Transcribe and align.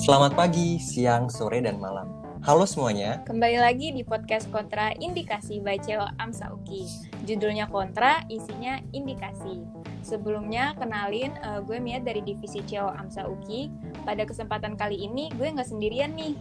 Selamat 0.00 0.32
pagi, 0.32 0.80
siang, 0.80 1.28
sore, 1.28 1.60
dan 1.60 1.76
malam. 1.76 2.08
Halo 2.40 2.64
semuanya. 2.64 3.20
Kembali 3.28 3.60
lagi 3.60 3.92
di 3.92 4.00
podcast 4.00 4.48
Kontra 4.48 4.96
Indikasi 4.96 5.60
by 5.60 5.76
Ceo 5.76 6.08
Amsa 6.16 6.48
Uki. 6.56 6.88
Judulnya 7.28 7.68
Kontra, 7.68 8.24
isinya 8.32 8.80
indikasi. 8.96 9.60
Sebelumnya, 10.00 10.72
kenalin 10.80 11.36
uh, 11.44 11.60
gue 11.60 11.76
Mia 11.76 12.00
dari 12.00 12.24
divisi 12.24 12.64
Ceo 12.64 12.88
Amsa 12.88 13.28
Uki. 13.28 13.68
Pada 14.08 14.24
kesempatan 14.24 14.72
kali 14.72 15.04
ini, 15.04 15.28
gue 15.36 15.52
nggak 15.52 15.68
sendirian 15.68 16.16
nih. 16.16 16.32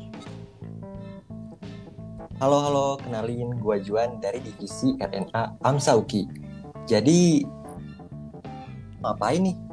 Halo, 2.40 2.64
halo. 2.64 2.88
Kenalin, 3.04 3.60
gue 3.60 3.76
Juan 3.84 4.24
dari 4.24 4.40
divisi 4.40 4.96
RNA 5.04 5.60
Amsa 5.68 6.00
Uki. 6.00 6.24
Jadi, 6.88 7.44
ngapain 9.04 9.52
nih? 9.52 9.69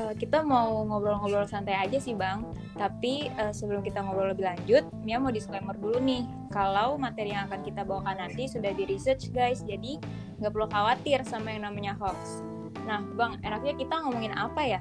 Uh, 0.00 0.16
kita 0.16 0.40
mau 0.40 0.80
ngobrol-ngobrol 0.88 1.44
santai 1.44 1.76
aja 1.76 2.00
sih, 2.00 2.16
Bang 2.16 2.48
tapi 2.80 3.28
uh, 3.36 3.52
sebelum 3.52 3.84
kita 3.84 4.00
ngobrol 4.00 4.32
lebih 4.32 4.48
lanjut, 4.48 4.88
Mia 5.04 5.20
mau 5.20 5.28
disclaimer 5.28 5.76
dulu 5.76 6.00
nih. 6.00 6.24
Kalau 6.48 6.96
materi 6.96 7.36
yang 7.36 7.44
akan 7.52 7.60
kita 7.60 7.84
bawakan 7.84 8.24
nanti 8.24 8.48
sudah 8.48 8.72
di 8.72 8.88
research 8.88 9.28
guys, 9.36 9.60
jadi 9.60 10.00
nggak 10.40 10.48
perlu 10.48 10.64
khawatir 10.72 11.20
sama 11.28 11.52
yang 11.52 11.68
namanya 11.68 11.92
hoax. 12.00 12.40
Nah, 12.88 13.04
Bang, 13.20 13.36
enaknya 13.44 13.76
kita 13.76 14.00
ngomongin 14.00 14.32
apa 14.32 14.62
ya? 14.64 14.80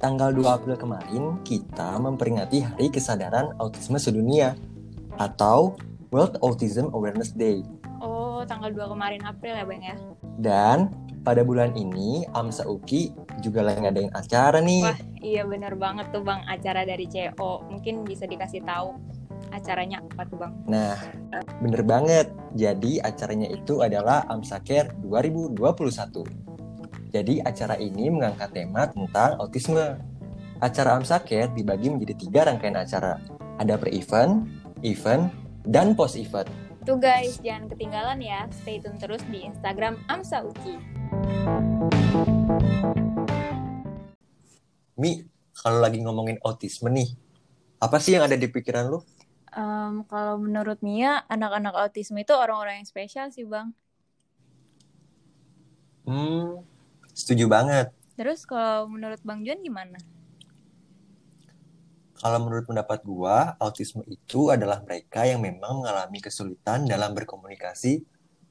Tanggal 0.00 0.32
2 0.32 0.48
April 0.48 0.76
kemarin, 0.80 1.36
kita 1.44 2.00
memperingati 2.00 2.64
Hari 2.64 2.88
Kesadaran 2.88 3.52
Autisme 3.60 4.00
Sedunia 4.00 4.56
atau 5.20 5.76
World 6.08 6.40
Autism 6.40 6.88
Awareness 6.96 7.36
Day. 7.36 7.60
Oh, 8.00 8.40
tanggal 8.48 8.72
2 8.72 8.80
kemarin 8.96 9.20
April 9.28 9.60
ya, 9.60 9.64
Bang 9.68 9.84
ya? 9.84 9.96
Dan 10.40 10.88
pada 11.20 11.44
bulan 11.44 11.76
ini 11.76 12.24
AMSA 12.32 12.64
UKI 12.64 13.12
juga 13.44 13.60
lagi 13.60 13.84
ngadain 13.84 14.12
acara 14.16 14.58
nih. 14.64 14.84
Wah, 14.88 15.00
iya 15.20 15.42
bener 15.44 15.76
banget 15.76 16.08
tuh 16.12 16.24
Bang, 16.24 16.40
acara 16.48 16.88
dari 16.88 17.04
CO. 17.08 17.64
Mungkin 17.68 18.08
bisa 18.08 18.24
dikasih 18.24 18.64
tahu 18.64 18.96
acaranya 19.52 20.00
apa 20.00 20.22
tuh 20.28 20.38
Bang? 20.40 20.52
Nah, 20.64 20.96
bener 21.60 21.82
banget. 21.84 22.32
Jadi 22.56 23.00
acaranya 23.04 23.48
itu 23.52 23.84
adalah 23.84 24.24
AMSA 24.32 24.58
Care 24.64 24.88
2021. 25.04 26.24
Jadi 27.10 27.42
acara 27.42 27.74
ini 27.76 28.08
mengangkat 28.08 28.54
tema 28.54 28.86
tentang 28.88 29.36
autisme. 29.42 29.98
Acara 30.60 30.96
AMSA 31.00 31.24
Care 31.24 31.52
dibagi 31.52 31.88
menjadi 31.88 32.14
tiga 32.16 32.40
rangkaian 32.48 32.76
acara. 32.76 33.20
Ada 33.60 33.76
pre-event, 33.76 34.48
event, 34.80 35.28
dan 35.68 35.92
post-event. 35.92 36.48
Tuh 36.88 36.96
guys, 36.96 37.36
jangan 37.44 37.68
ketinggalan 37.68 38.24
ya. 38.24 38.48
Stay 38.64 38.80
tune 38.80 38.96
terus 38.96 39.20
di 39.28 39.44
Instagram 39.44 40.00
AMSA 40.08 40.48
Uki. 40.48 40.99
Mi, 45.00 45.24
kalau 45.56 45.80
lagi 45.80 45.96
ngomongin 46.04 46.36
autisme 46.44 46.92
nih, 46.92 47.08
apa 47.80 47.96
sih 47.96 48.12
yang 48.12 48.28
ada 48.28 48.36
di 48.36 48.44
pikiran 48.52 48.92
lu? 48.92 49.00
Um, 49.56 50.04
kalau 50.04 50.36
menurut 50.36 50.78
Mia, 50.84 51.24
anak-anak 51.26 51.72
autisme 51.72 52.20
itu 52.20 52.36
orang-orang 52.36 52.84
yang 52.84 52.88
spesial 52.88 53.32
sih, 53.32 53.48
Bang. 53.48 53.72
Hmm, 56.04 56.60
setuju 57.16 57.48
banget. 57.48 57.88
Terus 58.20 58.44
kalau 58.44 58.92
menurut 58.92 59.24
Bang 59.24 59.40
Juan 59.40 59.64
gimana? 59.64 59.96
Kalau 62.20 62.36
menurut 62.44 62.68
pendapat 62.68 63.00
gua, 63.00 63.56
autisme 63.56 64.04
itu 64.04 64.52
adalah 64.52 64.84
mereka 64.84 65.24
yang 65.24 65.40
memang 65.40 65.80
mengalami 65.80 66.20
kesulitan 66.20 66.84
dalam 66.84 67.16
berkomunikasi 67.16 68.04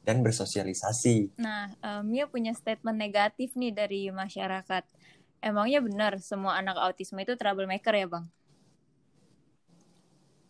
dan 0.03 0.23
bersosialisasi. 0.23 1.35
Nah, 1.37 1.73
um, 1.83 2.07
Mia 2.07 2.25
punya 2.25 2.55
statement 2.55 2.97
negatif 2.97 3.53
nih 3.53 3.73
dari 3.75 4.01
masyarakat. 4.09 4.83
Emangnya 5.39 5.79
benar 5.79 6.19
semua 6.19 6.59
anak 6.59 6.75
autisme 6.79 7.19
itu 7.23 7.35
troublemaker 7.39 7.95
ya, 7.95 8.07
Bang? 8.07 8.25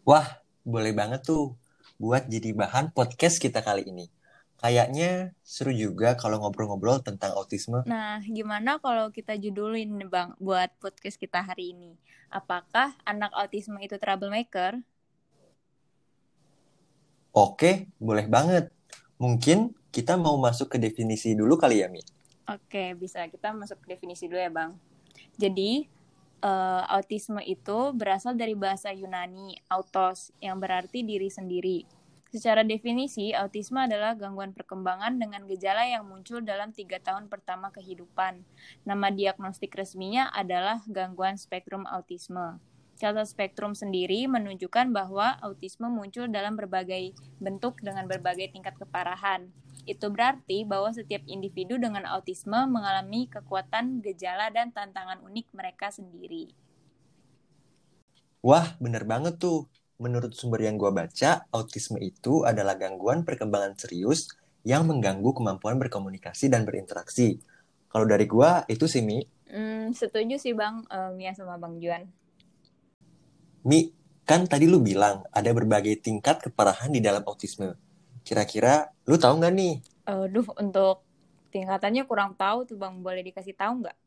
Wah, 0.08 0.26
boleh 0.66 0.94
banget 0.96 1.22
tuh 1.26 1.54
buat 2.02 2.26
jadi 2.26 2.56
bahan 2.56 2.96
podcast 2.96 3.38
kita 3.38 3.62
kali 3.62 3.86
ini. 3.86 4.10
Kayaknya 4.60 5.32
seru 5.40 5.72
juga 5.72 6.20
kalau 6.20 6.44
ngobrol-ngobrol 6.44 7.00
tentang 7.00 7.32
autisme. 7.32 7.80
Nah, 7.88 8.20
gimana 8.28 8.76
kalau 8.84 9.08
kita 9.08 9.40
judulin, 9.40 10.04
Bang, 10.12 10.36
buat 10.36 10.74
podcast 10.84 11.16
kita 11.16 11.40
hari 11.40 11.72
ini? 11.72 11.96
Apakah 12.28 12.92
anak 13.08 13.32
autisme 13.32 13.80
itu 13.80 13.96
troublemaker? 13.96 14.84
Oke, 17.32 17.88
boleh 18.02 18.26
banget. 18.28 18.74
Mungkin 19.20 19.76
kita 19.92 20.16
mau 20.16 20.40
masuk 20.40 20.72
ke 20.72 20.78
definisi 20.80 21.36
dulu 21.36 21.60
kali 21.60 21.84
ya, 21.84 21.92
Mi? 21.92 22.00
Oke, 22.48 22.96
bisa. 22.96 23.28
Kita 23.28 23.52
masuk 23.52 23.84
ke 23.84 24.00
definisi 24.00 24.32
dulu 24.32 24.40
ya, 24.40 24.48
Bang. 24.48 24.80
Jadi, 25.36 25.86
uh, 26.40 26.88
autisme 26.88 27.44
itu 27.44 27.92
berasal 27.92 28.40
dari 28.40 28.56
bahasa 28.56 28.96
Yunani, 28.96 29.60
autos, 29.68 30.32
yang 30.40 30.56
berarti 30.56 31.04
diri 31.04 31.28
sendiri. 31.28 31.84
Secara 32.30 32.62
definisi, 32.62 33.34
autisme 33.34 33.82
adalah 33.82 34.14
gangguan 34.14 34.54
perkembangan 34.54 35.18
dengan 35.18 35.50
gejala 35.50 35.82
yang 35.90 36.06
muncul 36.06 36.46
dalam 36.46 36.70
tiga 36.70 37.02
tahun 37.02 37.26
pertama 37.26 37.74
kehidupan. 37.74 38.46
Nama 38.86 39.08
diagnostik 39.10 39.74
resminya 39.74 40.30
adalah 40.30 40.86
gangguan 40.86 41.42
spektrum 41.42 41.90
autisme. 41.90 42.62
Catat 43.00 43.32
spektrum 43.32 43.80
sendiri 43.80 44.28
menunjukkan 44.28 44.92
bahwa 44.92 45.40
autisme 45.40 45.88
muncul 45.88 46.28
dalam 46.28 46.60
berbagai 46.60 47.16
bentuk 47.40 47.80
dengan 47.80 48.04
berbagai 48.12 48.52
tingkat 48.52 48.76
keparahan. 48.76 49.48
Itu 49.88 50.12
berarti 50.12 50.68
bahwa 50.68 50.92
setiap 50.92 51.24
individu 51.24 51.80
dengan 51.80 52.04
autisme 52.04 52.60
mengalami 52.68 53.32
kekuatan, 53.32 54.04
gejala, 54.04 54.52
dan 54.52 54.76
tantangan 54.76 55.24
unik 55.24 55.48
mereka 55.56 55.96
sendiri. 55.96 56.52
Wah, 58.44 58.76
bener 58.84 59.08
banget 59.08 59.40
tuh. 59.40 59.72
Menurut 59.96 60.36
sumber 60.36 60.68
yang 60.68 60.76
gue 60.76 60.92
baca, 60.92 61.48
autisme 61.56 62.04
itu 62.04 62.44
adalah 62.44 62.76
gangguan 62.76 63.24
perkembangan 63.24 63.80
serius 63.80 64.28
yang 64.68 64.84
mengganggu 64.92 65.32
kemampuan 65.32 65.80
berkomunikasi 65.80 66.52
dan 66.52 66.68
berinteraksi. 66.68 67.40
Kalau 67.88 68.04
dari 68.04 68.28
gue, 68.28 68.52
itu 68.68 68.92
sih, 68.92 69.00
Mi. 69.00 69.24
Hmm, 69.48 69.96
setuju 69.96 70.36
sih, 70.36 70.52
Bang. 70.52 70.84
Mia 71.16 71.32
sama 71.32 71.56
Bang 71.56 71.80
Juan. 71.80 72.19
Mi, 73.68 73.92
kan 74.24 74.46
tadi 74.46 74.70
lu 74.70 74.80
bilang 74.80 75.26
ada 75.34 75.52
berbagai 75.52 76.00
tingkat 76.00 76.40
keparahan 76.46 76.94
di 76.94 77.04
dalam 77.04 77.26
autisme. 77.28 77.76
Kira-kira 78.24 78.94
lu 79.10 79.18
tahu 79.18 79.42
nggak 79.42 79.54
nih? 79.58 79.74
Aduh, 80.06 80.46
untuk 80.58 81.02
tingkatannya 81.50 82.06
kurang 82.06 82.38
tahu 82.38 82.70
tuh 82.70 82.78
Bang. 82.78 83.02
Boleh 83.02 83.26
dikasih 83.26 83.58
tahu 83.58 83.84
nggak? 83.84 83.98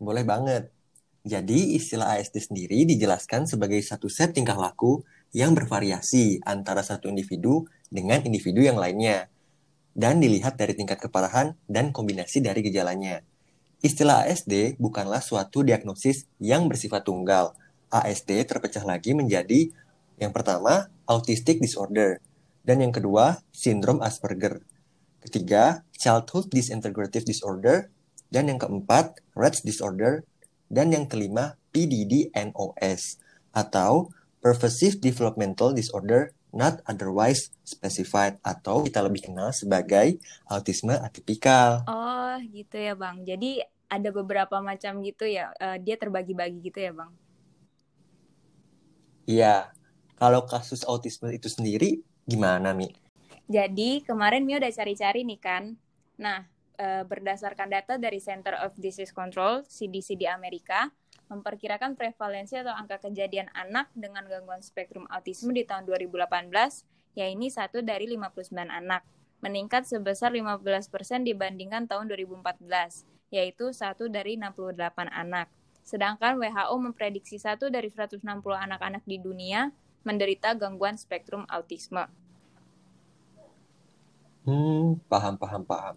Boleh 0.00 0.24
banget. 0.24 0.72
Jadi 1.24 1.76
istilah 1.80 2.20
ASD 2.20 2.36
sendiri 2.52 2.84
dijelaskan 2.84 3.48
sebagai 3.48 3.80
satu 3.80 4.12
set 4.12 4.36
tingkah 4.36 4.60
laku 4.60 5.00
yang 5.32 5.56
bervariasi 5.56 6.44
antara 6.44 6.84
satu 6.84 7.08
individu 7.08 7.64
dengan 7.88 8.20
individu 8.20 8.60
yang 8.60 8.76
lainnya. 8.76 9.32
Dan 9.94 10.20
dilihat 10.20 10.58
dari 10.60 10.76
tingkat 10.76 11.00
keparahan 11.00 11.56
dan 11.64 11.94
kombinasi 11.94 12.44
dari 12.44 12.60
gejalanya. 12.60 13.24
Istilah 13.84 14.24
ASD 14.24 14.80
bukanlah 14.80 15.20
suatu 15.20 15.60
diagnosis 15.60 16.24
yang 16.40 16.72
bersifat 16.72 17.04
tunggal. 17.04 17.52
ASD 17.92 18.32
terpecah 18.48 18.80
lagi 18.80 19.12
menjadi 19.12 19.68
yang 20.16 20.32
pertama, 20.32 20.88
autistic 21.04 21.60
disorder, 21.60 22.16
dan 22.64 22.80
yang 22.80 22.96
kedua, 22.96 23.44
sindrom 23.52 24.00
Asperger. 24.00 24.64
Ketiga, 25.20 25.84
childhood 26.00 26.48
disintegrative 26.48 27.28
disorder, 27.28 27.92
dan 28.32 28.48
yang 28.48 28.56
keempat, 28.56 29.20
Rett 29.36 29.60
disorder, 29.60 30.24
dan 30.72 30.88
yang 30.88 31.04
kelima, 31.04 31.60
PDD-NOS 31.76 33.20
atau 33.52 34.08
pervasive 34.40 34.96
developmental 34.96 35.76
disorder 35.76 36.32
not 36.54 36.80
otherwise 36.86 37.50
specified 37.66 38.38
atau 38.46 38.86
kita 38.86 39.02
lebih 39.02 39.28
kenal 39.28 39.50
sebagai 39.50 40.22
autisme 40.46 40.94
atipikal. 40.94 41.82
Oh, 41.90 42.38
gitu 42.54 42.78
ya, 42.78 42.94
Bang. 42.94 43.26
Jadi 43.26 43.58
ada 43.94 44.08
beberapa 44.10 44.58
macam 44.58 45.00
gitu 45.02 45.24
ya. 45.26 45.54
Uh, 45.62 45.78
dia 45.78 45.94
terbagi-bagi 45.94 46.58
gitu 46.62 46.78
ya, 46.82 46.92
Bang? 46.94 47.12
Iya. 49.24 49.70
Kalau 50.14 50.46
kasus 50.46 50.86
autisme 50.86 51.30
itu 51.34 51.50
sendiri 51.50 52.02
gimana, 52.26 52.70
Mi? 52.74 52.90
Jadi 53.50 54.00
kemarin 54.06 54.46
Mi 54.46 54.56
udah 54.56 54.70
cari-cari 54.70 55.26
nih 55.26 55.40
kan. 55.40 55.74
Nah, 56.16 56.46
uh, 56.78 57.02
berdasarkan 57.04 57.70
data 57.70 57.98
dari 57.98 58.22
Center 58.22 58.54
of 58.62 58.74
Disease 58.78 59.10
Control 59.10 59.66
(CDC) 59.66 60.14
di 60.16 60.26
Amerika, 60.30 60.88
memperkirakan 61.28 61.98
prevalensi 61.98 62.54
atau 62.54 62.72
angka 62.72 63.10
kejadian 63.10 63.50
anak 63.52 63.90
dengan 63.96 64.24
gangguan 64.28 64.62
spektrum 64.62 65.08
autisme 65.10 65.50
di 65.50 65.66
tahun 65.66 65.88
2018 65.88 66.50
yaitu 67.14 67.46
satu 67.46 67.78
dari 67.78 68.10
59 68.10 68.50
anak, 68.58 69.06
meningkat 69.38 69.86
sebesar 69.86 70.34
15% 70.34 70.90
dibandingkan 71.22 71.86
tahun 71.86 72.10
2014 72.10 73.13
yaitu 73.34 73.74
satu 73.74 74.06
dari 74.06 74.38
68 74.38 75.10
anak. 75.10 75.50
Sedangkan 75.82 76.38
WHO 76.38 76.76
memprediksi 76.78 77.42
satu 77.42 77.66
dari 77.66 77.90
160 77.90 78.22
anak-anak 78.54 79.02
di 79.02 79.18
dunia 79.18 79.74
menderita 80.06 80.54
gangguan 80.54 80.94
spektrum 80.94 81.42
autisme. 81.50 82.06
Hmm, 84.46 85.02
paham, 85.10 85.34
paham, 85.34 85.66
paham. 85.66 85.96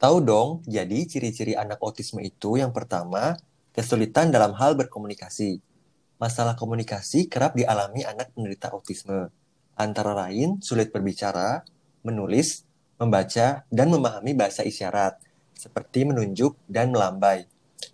Tahu 0.00 0.16
dong, 0.24 0.48
jadi 0.66 1.04
ciri-ciri 1.06 1.54
anak 1.54 1.78
autisme 1.78 2.24
itu 2.24 2.58
yang 2.58 2.74
pertama, 2.74 3.38
kesulitan 3.70 4.32
dalam 4.34 4.56
hal 4.56 4.74
berkomunikasi. 4.74 5.62
Masalah 6.18 6.54
komunikasi 6.54 7.26
kerap 7.26 7.54
dialami 7.54 8.02
anak 8.06 8.34
penderita 8.34 8.70
autisme. 8.70 9.30
Antara 9.78 10.14
lain, 10.14 10.58
sulit 10.62 10.90
berbicara, 10.94 11.66
menulis, 12.06 12.66
membaca, 12.98 13.66
dan 13.70 13.86
memahami 13.90 14.34
bahasa 14.34 14.62
isyarat, 14.62 15.18
seperti 15.54 16.08
menunjuk 16.08 16.56
dan 16.66 16.90
melambai. 16.90 17.46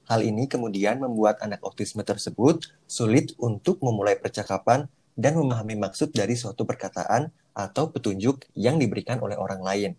Hal 0.08 0.24
ini 0.24 0.48
kemudian 0.48 1.00
membuat 1.00 1.40
anak 1.44 1.60
autisme 1.60 2.00
tersebut 2.00 2.64
sulit 2.88 3.36
untuk 3.40 3.80
memulai 3.84 4.16
percakapan 4.16 4.88
dan 5.18 5.34
memahami 5.36 5.76
maksud 5.76 6.14
dari 6.14 6.38
suatu 6.38 6.64
perkataan 6.64 7.28
atau 7.52 7.90
petunjuk 7.90 8.46
yang 8.54 8.78
diberikan 8.78 9.18
oleh 9.18 9.34
orang 9.34 9.60
lain. 9.60 9.92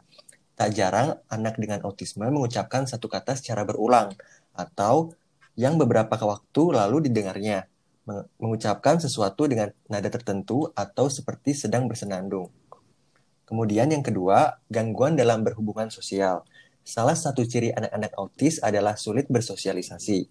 Tak 0.56 0.76
jarang 0.76 1.20
anak 1.28 1.60
dengan 1.60 1.84
autisme 1.84 2.24
mengucapkan 2.28 2.88
satu 2.88 3.12
kata 3.12 3.36
secara 3.36 3.68
berulang 3.68 4.16
atau 4.56 5.16
yang 5.60 5.76
beberapa 5.76 6.16
waktu 6.16 6.64
lalu 6.72 7.12
didengarnya, 7.12 7.68
mengucapkan 8.40 8.98
sesuatu 8.98 9.46
dengan 9.46 9.76
nada 9.92 10.08
tertentu 10.08 10.72
atau 10.72 11.12
seperti 11.12 11.52
sedang 11.52 11.86
bersenandung. 11.86 12.48
Kemudian 13.44 13.92
yang 13.92 14.06
kedua, 14.06 14.62
gangguan 14.70 15.20
dalam 15.20 15.44
berhubungan 15.44 15.92
sosial. 15.92 16.46
Salah 16.90 17.14
satu 17.14 17.46
ciri 17.46 17.70
anak-anak 17.70 18.18
autis 18.18 18.58
adalah 18.66 18.98
sulit 18.98 19.30
bersosialisasi. 19.30 20.26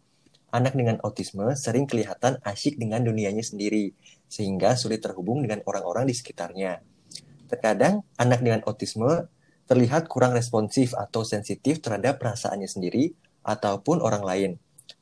Anak 0.51 0.75
dengan 0.75 0.99
autisme 1.07 1.55
sering 1.55 1.87
kelihatan 1.87 2.43
asyik 2.43 2.83
dengan 2.83 3.07
dunianya 3.07 3.47
sendiri, 3.47 3.95
sehingga 4.27 4.75
sulit 4.75 4.99
terhubung 4.99 5.47
dengan 5.47 5.63
orang-orang 5.71 6.11
di 6.11 6.19
sekitarnya. 6.19 6.83
Terkadang, 7.47 8.03
anak 8.19 8.43
dengan 8.43 8.67
autisme 8.67 9.31
terlihat 9.71 10.11
kurang 10.11 10.35
responsif 10.35 10.99
atau 10.99 11.23
sensitif 11.23 11.79
terhadap 11.79 12.19
perasaannya 12.19 12.67
sendiri 12.67 13.15
ataupun 13.47 14.03
orang 14.03 14.27
lain. 14.27 14.51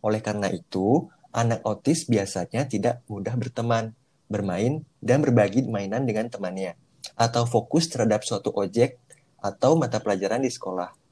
Oleh 0.05 0.21
karena 0.21 0.53
itu, 0.53 1.09
anak 1.33 1.65
autis 1.65 2.05
biasanya 2.05 2.69
tidak 2.69 3.01
mudah 3.09 3.33
berteman, 3.33 3.97
bermain, 4.29 4.85
dan 5.01 5.25
berbagi 5.25 5.65
mainan 5.65 6.05
dengan 6.05 6.29
temannya, 6.29 6.77
atau 7.17 7.49
fokus 7.49 7.89
terhadap 7.89 8.29
suatu 8.29 8.53
objek 8.53 9.01
atau 9.41 9.73
mata 9.81 10.05
pelajaran 10.05 10.45
di 10.45 10.53
sekolah. 10.53 11.06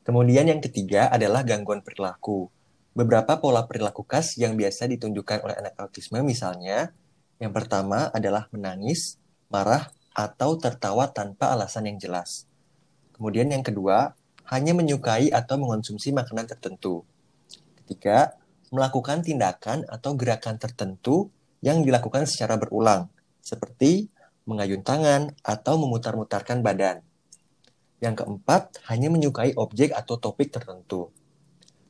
Kemudian 0.00 0.48
yang 0.48 0.64
ketiga 0.64 1.12
adalah 1.12 1.44
gangguan 1.44 1.84
perilaku. 1.84 2.48
Beberapa 2.96 3.38
pola 3.38 3.68
perilaku 3.68 4.02
khas 4.02 4.34
yang 4.40 4.56
biasa 4.56 4.90
ditunjukkan 4.90 5.44
oleh 5.46 5.56
anak 5.60 5.74
autisme 5.78 6.18
misalnya, 6.24 6.90
yang 7.38 7.52
pertama 7.54 8.08
adalah 8.10 8.48
menangis, 8.50 9.20
marah, 9.52 9.92
atau 10.10 10.58
tertawa 10.58 11.08
tanpa 11.08 11.54
alasan 11.54 11.86
yang 11.86 11.98
jelas. 12.00 12.50
Kemudian 13.14 13.52
yang 13.52 13.62
kedua, 13.62 14.16
hanya 14.50 14.74
menyukai 14.74 15.30
atau 15.30 15.60
mengonsumsi 15.60 16.10
makanan 16.10 16.50
tertentu. 16.50 17.06
Ketiga, 17.84 18.34
melakukan 18.74 19.22
tindakan 19.22 19.86
atau 19.86 20.14
gerakan 20.18 20.58
tertentu 20.58 21.30
yang 21.62 21.84
dilakukan 21.84 22.26
secara 22.26 22.56
berulang, 22.56 23.06
seperti 23.44 24.10
mengayun 24.48 24.82
tangan 24.82 25.30
atau 25.46 25.78
memutar-mutarkan 25.78 26.64
badan. 26.64 27.04
Yang 28.00 28.24
keempat, 28.24 28.80
hanya 28.88 29.12
menyukai 29.12 29.52
objek 29.60 29.92
atau 29.92 30.16
topik 30.16 30.48
tertentu. 30.48 31.12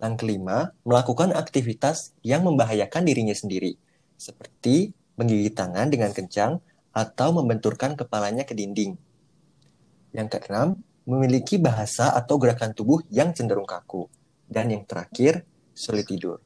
Yang 0.02 0.14
kelima, 0.26 0.74
melakukan 0.82 1.30
aktivitas 1.30 2.18
yang 2.26 2.42
membahayakan 2.42 3.06
dirinya 3.06 3.34
sendiri, 3.34 3.78
seperti 4.18 4.90
menggigit 5.14 5.54
tangan 5.54 5.86
dengan 5.86 6.10
kencang 6.10 6.58
atau 6.90 7.28
membenturkan 7.30 7.94
kepalanya 7.94 8.42
ke 8.42 8.58
dinding. 8.58 8.98
Yang 10.10 10.28
keenam, 10.34 10.82
memiliki 11.06 11.62
bahasa 11.62 12.10
atau 12.10 12.36
gerakan 12.42 12.74
tubuh 12.74 13.06
yang 13.12 13.30
cenderung 13.30 13.68
kaku. 13.68 14.10
Dan 14.50 14.74
yang 14.74 14.82
terakhir, 14.82 15.46
sulit 15.70 16.10
tidur. 16.10 16.42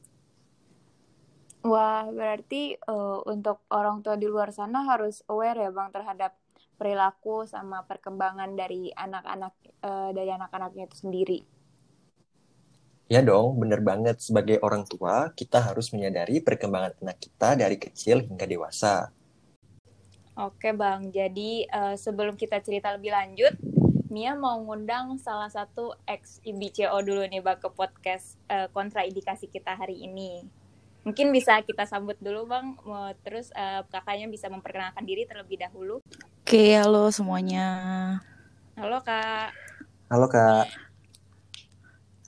Wah, 1.65 2.05
berarti 2.13 2.77
uh, 2.85 3.25
untuk 3.25 3.65
orang 3.73 4.05
tua 4.05 4.13
di 4.13 4.29
luar 4.29 4.53
sana 4.53 4.85
harus 4.85 5.25
aware 5.25 5.65
ya 5.65 5.73
Bang 5.73 5.89
terhadap 5.89 6.37
perilaku 6.75 7.47
sama 7.47 7.87
perkembangan 7.87 8.53
dari 8.53 8.91
anak-anak 8.91 9.53
uh, 9.81 10.11
dari 10.11 10.29
anak-anaknya 10.31 10.85
itu 10.85 10.97
sendiri. 11.01 11.39
Ya 13.05 13.21
dong, 13.21 13.61
bener 13.61 13.85
banget. 13.85 14.17
Sebagai 14.17 14.57
orang 14.65 14.81
tua, 14.81 15.29
kita 15.37 15.61
harus 15.61 15.93
menyadari 15.93 16.41
perkembangan 16.41 16.97
anak 17.05 17.21
kita 17.21 17.53
dari 17.53 17.77
kecil 17.77 18.25
hingga 18.25 18.49
dewasa. 18.49 19.13
Oke 20.35 20.75
Bang, 20.75 21.15
jadi 21.15 21.63
uh, 21.71 21.95
sebelum 21.95 22.35
kita 22.35 22.59
cerita 22.59 22.91
lebih 22.91 23.15
lanjut, 23.15 23.55
Mia 24.11 24.35
mau 24.35 24.59
ngundang 24.59 25.15
salah 25.21 25.47
satu 25.47 25.95
ex 26.03 26.43
IBCO 26.43 26.91
dulu 27.05 27.23
nih 27.23 27.39
Bang 27.39 27.61
ke 27.61 27.71
podcast 27.71 28.35
uh, 28.51 28.67
kontraindikasi 28.73 29.47
kita 29.47 29.77
hari 29.79 30.01
ini. 30.01 30.43
Mungkin 31.05 31.29
bisa 31.29 31.61
kita 31.61 31.85
sambut 31.85 32.17
dulu 32.17 32.49
Bang, 32.49 32.75
terus 33.21 33.53
uh, 33.53 33.85
kakaknya 33.93 34.25
bisa 34.25 34.49
memperkenalkan 34.49 35.05
diri 35.05 35.29
terlebih 35.29 35.61
dahulu. 35.61 36.01
Oke, 36.45 36.77
halo 36.77 37.09
semuanya. 37.09 37.65
Halo 38.77 39.01
Kak. 39.01 39.49
Halo 40.13 40.29
Kak. 40.29 40.69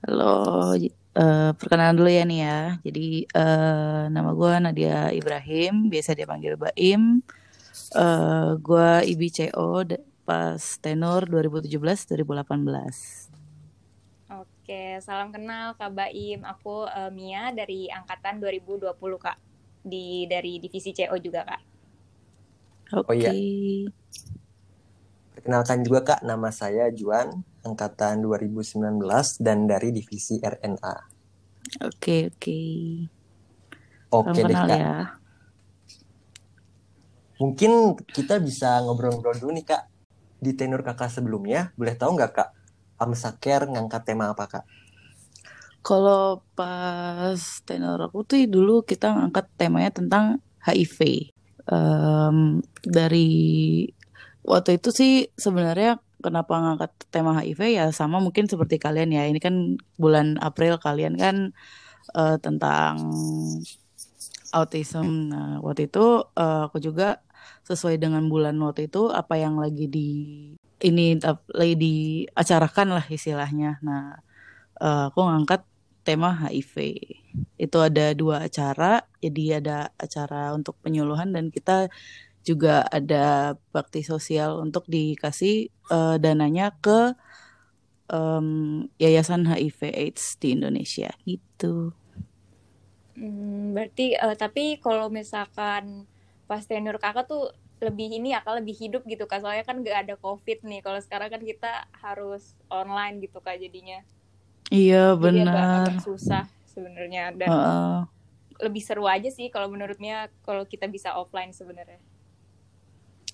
Halo, 0.01 0.33
uh, 0.73 1.53
perkenalan 1.53 1.93
dulu 1.93 2.09
ya 2.09 2.25
nih 2.25 2.41
ya. 2.41 2.81
Jadi 2.81 3.29
uh, 3.37 4.09
nama 4.09 4.33
gue 4.33 4.51
Nadia 4.57 5.13
Ibrahim, 5.13 5.93
biasa 5.93 6.17
dia 6.17 6.25
panggil 6.25 6.57
Baim. 6.57 7.21
Uh, 7.93 8.57
gue 8.57 9.05
IBCO 9.05 9.85
pas 10.25 10.65
tenor 10.81 11.29
2017-2018. 11.29 12.17
Oke, 14.33 14.97
salam 15.05 15.29
kenal 15.29 15.77
Kak 15.77 15.93
Baim. 15.93 16.41
Aku 16.41 16.89
uh, 16.89 17.13
Mia 17.13 17.53
dari 17.53 17.85
angkatan 17.93 18.41
2020 18.41 18.97
Kak. 18.97 19.37
Di 19.85 20.25
dari 20.25 20.57
divisi 20.57 20.89
CO 20.89 21.21
juga 21.21 21.45
Kak. 21.45 21.76
Oke. 22.93 23.07
Okay. 23.07 23.09
Oh 23.09 23.15
iya. 23.15 23.31
Perkenalkan 25.35 25.79
juga 25.83 25.99
Kak, 26.03 26.21
nama 26.27 26.49
saya 26.51 26.91
Juan, 26.91 27.43
angkatan 27.63 28.19
2019 28.23 28.79
dan 29.39 29.67
dari 29.67 29.95
divisi 29.95 30.39
RNA. 30.43 30.95
Oke, 31.83 31.87
okay, 31.87 32.21
oke. 32.27 32.35
Okay. 32.39 32.67
Oke 34.11 34.39
deh 34.43 34.55
Kak. 34.55 34.79
Ya. 34.79 34.97
Mungkin 37.37 38.01
kita 38.09 38.41
bisa 38.41 38.81
ngobrol-ngobrol 38.81 39.37
dulu 39.37 39.51
nih 39.53 39.67
Kak 39.67 39.83
di 40.37 40.53
tenor 40.53 40.85
kakak 40.85 41.09
sebelumnya, 41.09 41.73
boleh 41.73 41.97
tahu 41.97 42.13
nggak 42.17 42.31
kak, 42.33 42.49
Amsaker 42.97 43.69
ngangkat 43.69 44.01
tema 44.05 44.33
apa 44.33 44.45
kak? 44.45 44.65
Kalau 45.81 46.41
pas 46.57 47.37
tenor 47.63 48.09
aku 48.09 48.25
tuh 48.25 48.43
dulu 48.49 48.83
kita 48.83 49.13
ngangkat 49.13 49.45
temanya 49.55 49.93
tentang 49.93 50.41
HIV. 50.65 51.29
Um, 51.67 52.63
dari 52.79 53.29
waktu 54.47 54.79
itu 54.79 54.89
sih 54.95 55.13
sebenarnya 55.35 55.99
kenapa 56.23 56.55
ngangkat 56.55 56.91
tema 57.11 57.35
HIV 57.35 57.61
ya 57.75 57.85
sama 57.91 58.23
mungkin 58.23 58.47
seperti 58.47 58.79
kalian 58.79 59.11
ya. 59.11 59.27
Ini 59.27 59.39
kan 59.43 59.75
bulan 59.99 60.39
April 60.39 60.79
kalian 60.79 61.19
kan 61.19 61.51
uh, 62.15 62.39
tentang 62.39 63.11
autism. 64.55 65.31
Nah, 65.31 65.59
waktu 65.59 65.91
itu 65.91 66.23
uh, 66.23 66.71
aku 66.71 66.79
juga 66.79 67.19
sesuai 67.67 67.99
dengan 67.99 68.23
bulan 68.31 68.55
waktu 68.63 68.87
itu 68.87 69.11
apa 69.11 69.35
yang 69.35 69.59
lagi 69.59 69.91
di 69.91 70.09
ini 70.79 71.19
lagi 71.51 71.75
diacarakan 71.75 72.95
lah 72.95 73.05
istilahnya. 73.11 73.83
Nah, 73.83 74.15
uh, 74.79 75.11
aku 75.11 75.19
ngangkat 75.19 75.66
tema 76.07 76.31
HIV. 76.31 76.95
Itu 77.59 77.83
ada 77.83 78.15
dua 78.15 78.47
acara, 78.47 79.03
jadi 79.19 79.59
ada 79.59 79.91
acara 79.99 80.55
untuk 80.55 80.79
penyuluhan 80.79 81.35
dan 81.35 81.51
kita 81.51 81.91
juga 82.47 82.87
ada 82.87 83.59
bakti 83.75 84.07
sosial 84.07 84.63
untuk 84.63 84.87
dikasih 84.87 85.67
uh, 85.91 86.15
dananya 86.15 86.71
ke 86.79 87.11
um, 88.07 88.87
yayasan 88.95 89.43
HIV 89.43 89.91
AIDS 89.91 90.39
di 90.39 90.55
Indonesia 90.55 91.11
gitu. 91.27 91.91
Hmm, 93.19 93.75
berarti 93.75 94.15
uh, 94.15 94.39
tapi 94.39 94.79
kalau 94.79 95.11
misalkan 95.11 96.07
pas 96.47 96.63
tenur 96.63 96.95
kakak 97.03 97.27
tuh 97.27 97.51
lebih 97.77 98.09
ini 98.09 98.33
ya 98.33 98.41
kak 98.41 98.63
lebih 98.63 98.73
hidup 98.73 99.03
gitu 99.05 99.29
kak 99.29 99.43
soalnya 99.43 99.61
kan 99.61 99.85
gak 99.85 100.09
ada 100.09 100.15
covid 100.17 100.65
nih 100.65 100.81
kalau 100.81 100.97
sekarang 100.97 101.29
kan 101.29 101.41
kita 101.45 101.85
harus 102.01 102.57
online 102.73 103.21
gitu 103.21 103.37
kak 103.37 103.61
jadinya 103.61 104.01
iya 104.73 105.15
benar 105.15 105.53
Jadi 105.53 105.57
agak, 105.57 105.87
agak 105.87 106.03
susah 106.03 106.43
sebenarnya 106.67 107.23
dan 107.33 107.49
uh. 107.49 107.99
lebih 108.61 108.81
seru 108.85 109.09
aja 109.09 109.29
sih 109.33 109.49
kalau 109.49 109.69
menurutnya 109.69 110.29
kalau 110.45 110.65
kita 110.65 110.85
bisa 110.89 111.13
offline 111.17 111.53
sebenarnya. 111.53 111.97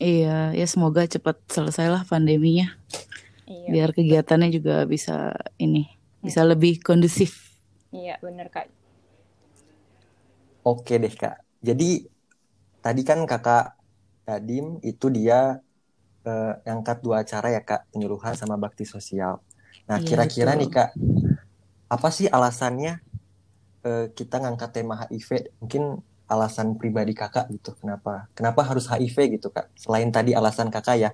Iya 0.02 0.52
ya 0.58 0.66
semoga 0.68 1.06
cepat 1.06 1.40
selesai 1.48 1.88
lah 1.92 2.04
pandeminya. 2.04 2.72
Iya. 3.44 3.70
biar 3.76 3.90
kegiatannya 3.92 4.56
juga 4.56 4.88
bisa 4.88 5.36
ini 5.60 5.92
bisa 6.24 6.48
lebih 6.48 6.80
kondusif. 6.80 7.60
Iya 7.92 8.16
benar 8.24 8.48
kak. 8.48 8.72
Oke 10.64 10.96
deh 10.96 11.12
kak. 11.12 11.44
Jadi 11.60 12.08
tadi 12.80 13.02
kan 13.04 13.28
kakak 13.28 13.76
Dadim 14.24 14.80
itu 14.80 15.12
dia 15.12 15.60
uh, 16.24 16.54
angkat 16.64 17.04
dua 17.04 17.28
acara 17.28 17.52
ya 17.52 17.60
kak. 17.60 17.92
Penyuluhan 17.92 18.40
sama 18.40 18.56
bakti 18.56 18.88
sosial. 18.88 19.44
Nah 19.92 20.00
iya, 20.00 20.08
kira-kira 20.08 20.56
nih 20.56 20.72
kak 20.72 20.96
apa 21.94 22.10
sih 22.10 22.28
alasannya 22.38 22.94
eh, 23.86 24.06
kita 24.18 24.36
ngangkat 24.42 24.70
tema 24.74 24.96
HIV, 25.06 25.30
mungkin 25.62 25.84
alasan 26.34 26.80
pribadi 26.80 27.14
kakak 27.14 27.46
gitu, 27.54 27.78
kenapa 27.78 28.32
kenapa 28.34 28.62
harus 28.66 28.90
HIV 28.90 29.38
gitu 29.38 29.48
kak? 29.54 29.70
Selain 29.78 30.10
tadi 30.10 30.32
alasan 30.34 30.74
kakak 30.74 30.98
ya, 30.98 31.12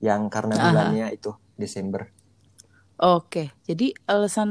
yang 0.00 0.32
karena 0.32 0.54
Aha. 0.56 0.64
bulannya 0.64 1.06
itu 1.12 1.30
Desember. 1.60 2.08
Oke, 3.02 3.50
jadi 3.66 3.90
alasan 4.06 4.50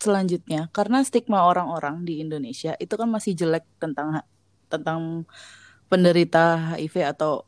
selanjutnya 0.00 0.72
karena 0.72 1.04
stigma 1.04 1.44
orang-orang 1.44 2.08
di 2.08 2.24
Indonesia 2.24 2.72
itu 2.80 2.94
kan 2.96 3.08
masih 3.12 3.36
jelek 3.36 3.68
tentang 3.76 4.24
tentang 4.72 5.28
penderita 5.92 6.74
HIV 6.80 6.94
atau 7.12 7.44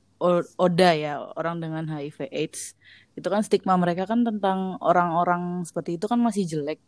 ODA 0.58 0.92
ya, 0.98 1.12
orang 1.38 1.62
dengan 1.62 1.84
HIV 1.88 2.28
AIDS. 2.28 2.74
Itu 3.16 3.30
kan 3.32 3.40
stigma 3.46 3.74
mereka 3.78 4.04
kan 4.10 4.20
tentang 4.26 4.76
orang-orang 4.82 5.64
seperti 5.64 5.96
itu 5.96 6.06
kan 6.10 6.20
masih 6.20 6.44
jelek. 6.44 6.78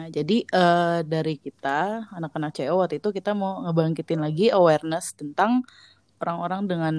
Nah, 0.00 0.08
jadi 0.08 0.48
eh, 0.48 0.98
dari 1.04 1.36
kita 1.36 2.08
anak-anak 2.08 2.56
CO 2.56 2.80
waktu 2.80 3.04
itu 3.04 3.12
kita 3.12 3.36
mau 3.36 3.60
ngebangkitin 3.68 4.24
lagi 4.24 4.48
awareness 4.48 5.12
tentang 5.12 5.60
orang-orang 6.24 6.64
dengan 6.64 6.94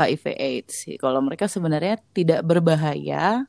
HIV 0.00 0.24
AIDS. 0.32 0.88
Kalau 0.96 1.20
mereka 1.20 1.44
sebenarnya 1.44 2.00
tidak 2.16 2.40
berbahaya 2.40 3.44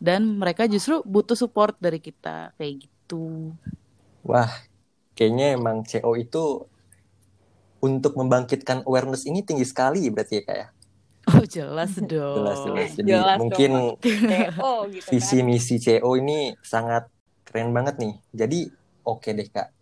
dan 0.00 0.40
mereka 0.40 0.64
justru 0.64 1.04
butuh 1.04 1.36
support 1.36 1.76
dari 1.76 2.00
kita 2.00 2.56
kayak 2.56 2.88
gitu. 2.88 3.52
Wah, 4.24 4.48
kayaknya 5.12 5.60
emang 5.60 5.84
CO 5.84 6.16
itu 6.16 6.64
untuk 7.84 8.16
membangkitkan 8.16 8.88
awareness 8.88 9.28
ini 9.28 9.44
tinggi 9.44 9.68
sekali 9.68 10.08
berarti 10.08 10.40
ya 10.40 10.42
kak 10.48 10.56
ya? 10.56 10.68
Oh 11.28 11.44
jelas 11.44 11.92
dong. 12.00 12.36
Jelas 12.40 12.58
jelas. 12.64 12.90
Jadi 12.96 13.12
Jelas 13.12 13.36
dong, 13.36 13.40
mungkin 13.44 13.70
CO 14.00 14.72
gitu 14.88 15.04
kan. 15.12 15.12
visi 15.12 15.38
misi 15.44 15.76
CO 15.76 16.16
ini 16.16 16.56
sangat 16.64 17.17
keren 17.48 17.72
banget 17.72 17.96
nih. 17.96 18.14
Jadi 18.36 18.68
oke 19.08 19.32
deh 19.32 19.48
kak. 19.48 19.72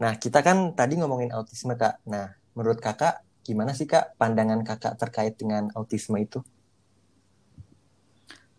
Nah 0.00 0.16
kita 0.16 0.40
kan 0.40 0.72
tadi 0.72 0.96
ngomongin 0.96 1.36
autisme 1.36 1.76
kak. 1.76 2.00
Nah 2.08 2.32
menurut 2.56 2.80
kakak 2.80 3.20
gimana 3.44 3.76
sih 3.76 3.84
kak 3.84 4.16
pandangan 4.16 4.64
kakak 4.64 4.96
terkait 4.96 5.36
dengan 5.36 5.68
autisme 5.76 6.16
itu? 6.16 6.40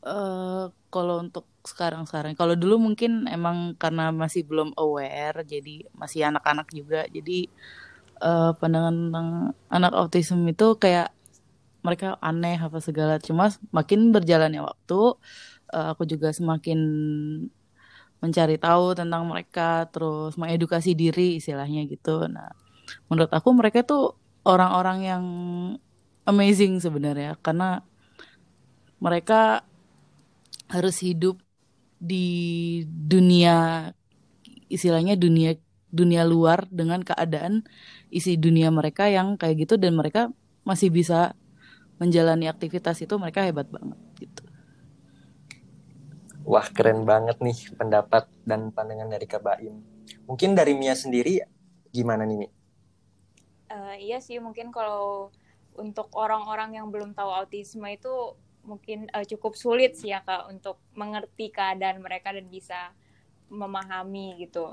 Eh 0.05 0.65
kalau 0.93 1.25
untuk 1.25 1.49
sekarang-sekarang, 1.65 2.37
kalau 2.37 2.53
dulu 2.53 2.77
mungkin 2.77 3.25
emang 3.25 3.73
karena 3.81 4.13
masih 4.13 4.45
belum 4.45 4.77
aware, 4.77 5.41
jadi 5.41 5.89
masih 5.97 6.29
anak-anak 6.29 6.69
juga, 6.69 7.09
jadi 7.09 7.49
eh 8.21 8.51
pandangan 8.61 8.93
tentang 8.93 9.27
anak 9.73 9.93
autism 9.97 10.45
itu 10.45 10.77
kayak 10.77 11.09
mereka 11.81 12.21
aneh 12.21 12.61
apa 12.61 12.77
segala. 12.77 13.17
Cuma 13.17 13.49
makin 13.73 14.13
berjalannya 14.13 14.61
waktu, 14.61 15.01
eh, 15.73 15.87
aku 15.93 16.05
juga 16.05 16.29
semakin 16.29 16.79
mencari 18.25 18.57
tahu 18.57 18.97
tentang 18.97 19.29
mereka, 19.29 19.85
terus 19.93 20.33
mengedukasi 20.41 20.97
diri 20.97 21.37
istilahnya 21.37 21.85
gitu. 21.85 22.25
Nah, 22.25 22.49
menurut 23.07 23.29
aku 23.29 23.53
mereka 23.53 23.85
tuh 23.85 24.17
orang-orang 24.41 24.99
yang 25.05 25.23
amazing 26.25 26.81
sebenarnya, 26.81 27.37
karena 27.45 27.85
mereka 28.97 29.61
harus 30.73 30.97
hidup 31.05 31.37
di 32.01 32.81
dunia 32.89 33.89
istilahnya 34.65 35.13
dunia 35.13 35.53
dunia 35.93 36.27
luar 36.27 36.67
dengan 36.67 36.99
keadaan 37.05 37.63
isi 38.11 38.35
dunia 38.35 38.67
mereka 38.73 39.07
yang 39.07 39.39
kayak 39.39 39.63
gitu 39.63 39.79
dan 39.79 39.95
mereka 39.95 40.33
masih 40.67 40.91
bisa 40.91 41.37
menjalani 42.01 42.51
aktivitas 42.51 42.99
itu 42.99 43.15
mereka 43.15 43.47
hebat 43.47 43.71
banget. 43.71 43.95
Wah 46.51 46.67
keren 46.75 46.99
banget 47.11 47.37
nih 47.45 47.57
pendapat 47.79 48.23
dan 48.49 48.61
pandangan 48.75 49.09
dari 49.13 49.25
Kak 49.31 49.41
Baim. 49.45 49.75
Mungkin 50.29 50.49
dari 50.59 50.73
Mia 50.79 50.93
sendiri 51.03 51.33
gimana 51.95 52.23
nih 52.29 52.37
Mi? 52.41 52.47
Eh, 53.75 53.95
iya 54.05 54.17
sih 54.21 54.37
mungkin 54.45 54.69
kalau 54.77 55.33
untuk 55.83 56.07
orang-orang 56.23 56.77
yang 56.77 56.87
belum 56.93 57.11
tahu 57.17 57.31
autisme 57.39 57.87
itu 57.97 58.13
mungkin 58.69 59.09
eh, 59.15 59.25
cukup 59.31 59.53
sulit 59.63 59.91
sih 59.99 60.09
ya 60.13 60.19
kak 60.27 60.49
untuk 60.53 60.77
mengerti 60.99 61.45
keadaan 61.57 61.97
mereka 62.05 62.29
dan 62.37 62.45
bisa 62.49 62.79
memahami 63.49 64.25
gitu. 64.41 64.63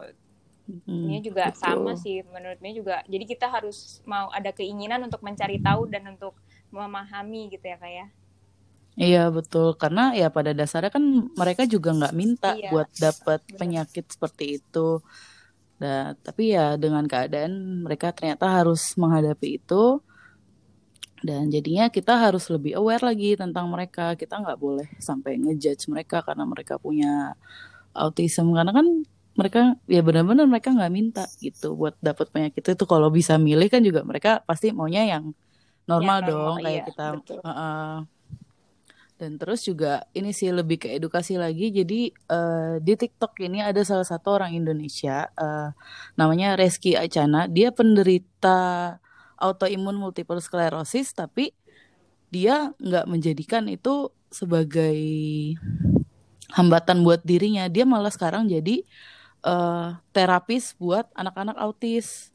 Hmm, 0.66 1.06
Ini 1.06 1.18
juga 1.26 1.44
betul. 1.44 1.58
sama 1.62 1.92
sih 1.98 2.22
menurut 2.34 2.58
Mia 2.62 2.74
juga. 2.80 2.96
Jadi 3.12 3.24
kita 3.32 3.46
harus 3.54 3.78
mau 4.12 4.26
ada 4.38 4.50
keinginan 4.58 5.00
untuk 5.08 5.20
mencari 5.26 5.58
tahu 5.58 5.82
dan 5.92 6.04
untuk 6.14 6.34
memahami 6.70 7.50
gitu 7.54 7.64
ya 7.72 7.76
kak 7.82 7.92
ya. 8.00 8.06
Iya 9.00 9.18
betul 9.36 9.66
karena 9.80 10.00
ya 10.20 10.24
pada 10.36 10.50
dasarnya 10.58 10.90
kan 10.96 11.04
mereka 11.40 11.62
juga 11.74 11.88
nggak 11.96 12.12
minta 12.20 12.46
Iya, 12.46 12.68
buat 12.70 12.88
dapat 13.04 13.40
penyakit 13.58 14.04
seperti 14.14 14.44
itu. 14.60 14.78
Nah, 15.82 16.14
tapi 16.26 16.42
ya 16.54 16.78
dengan 16.82 17.04
keadaan 17.10 17.52
mereka 17.84 18.06
ternyata 18.16 18.46
harus 18.62 18.80
menghadapi 19.00 19.48
itu 19.58 19.74
dan 21.22 21.46
jadinya 21.54 21.86
kita 21.86 22.18
harus 22.18 22.50
lebih 22.50 22.74
aware 22.80 23.02
lagi 23.08 23.38
tentang 23.38 23.66
mereka. 23.70 24.18
Kita 24.18 24.34
nggak 24.42 24.58
boleh 24.58 24.86
sampai 24.98 25.38
ngejudge 25.38 25.86
mereka 25.92 26.16
karena 26.26 26.44
mereka 26.52 26.74
punya 26.82 27.38
autism 27.96 28.46
karena 28.56 28.72
kan 28.78 28.86
mereka 29.40 29.60
ya 29.88 30.00
benar-benar 30.06 30.46
mereka 30.52 30.70
nggak 30.76 30.92
minta 30.98 31.24
gitu 31.44 31.74
buat 31.80 31.94
dapat 32.02 32.26
penyakit 32.34 32.62
itu. 32.74 32.84
Kalau 32.92 33.08
bisa 33.18 33.34
milih 33.40 33.68
kan 33.72 33.82
juga 33.88 34.02
mereka 34.10 34.30
pasti 34.48 34.66
maunya 34.76 35.02
yang 35.12 35.24
normal 35.90 36.18
Yang 36.18 36.28
dong 36.28 36.54
normal, 36.54 36.62
kayak 36.64 36.82
iya, 36.82 36.84
kita. 36.88 37.02
betul. 37.14 37.40
Dan 39.22 39.38
terus 39.38 39.62
juga 39.62 40.02
ini 40.18 40.34
sih 40.34 40.50
lebih 40.50 40.82
ke 40.82 40.98
edukasi 40.98 41.38
lagi. 41.38 41.70
Jadi 41.70 42.10
eh, 42.10 42.74
di 42.82 42.94
TikTok 42.98 43.38
ini 43.46 43.62
ada 43.62 43.78
salah 43.86 44.02
satu 44.02 44.34
orang 44.34 44.50
Indonesia 44.58 45.30
eh, 45.38 45.70
namanya 46.18 46.58
Reski 46.58 46.98
Acana. 46.98 47.46
Dia 47.46 47.70
penderita 47.70 48.98
autoimun 49.38 49.94
multiple 49.94 50.42
sclerosis 50.42 51.14
tapi 51.14 51.54
dia 52.34 52.74
nggak 52.82 53.06
menjadikan 53.06 53.70
itu 53.70 54.10
sebagai 54.34 54.98
hambatan 56.58 57.06
buat 57.06 57.22
dirinya. 57.22 57.70
Dia 57.70 57.86
malah 57.86 58.10
sekarang 58.10 58.50
jadi 58.50 58.82
eh, 59.46 59.88
terapis 60.10 60.74
buat 60.82 61.06
anak-anak 61.14 61.62
autis. 61.62 62.34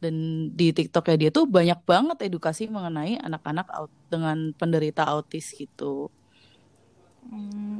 Dan 0.00 0.48
di 0.56 0.72
TikToknya 0.72 1.28
dia 1.28 1.30
tuh 1.30 1.44
banyak 1.44 1.84
banget 1.84 2.24
edukasi 2.24 2.72
mengenai 2.72 3.20
anak-anak 3.20 3.68
dengan 4.08 4.56
penderita 4.56 5.04
autis 5.04 5.52
gitu. 5.52 6.08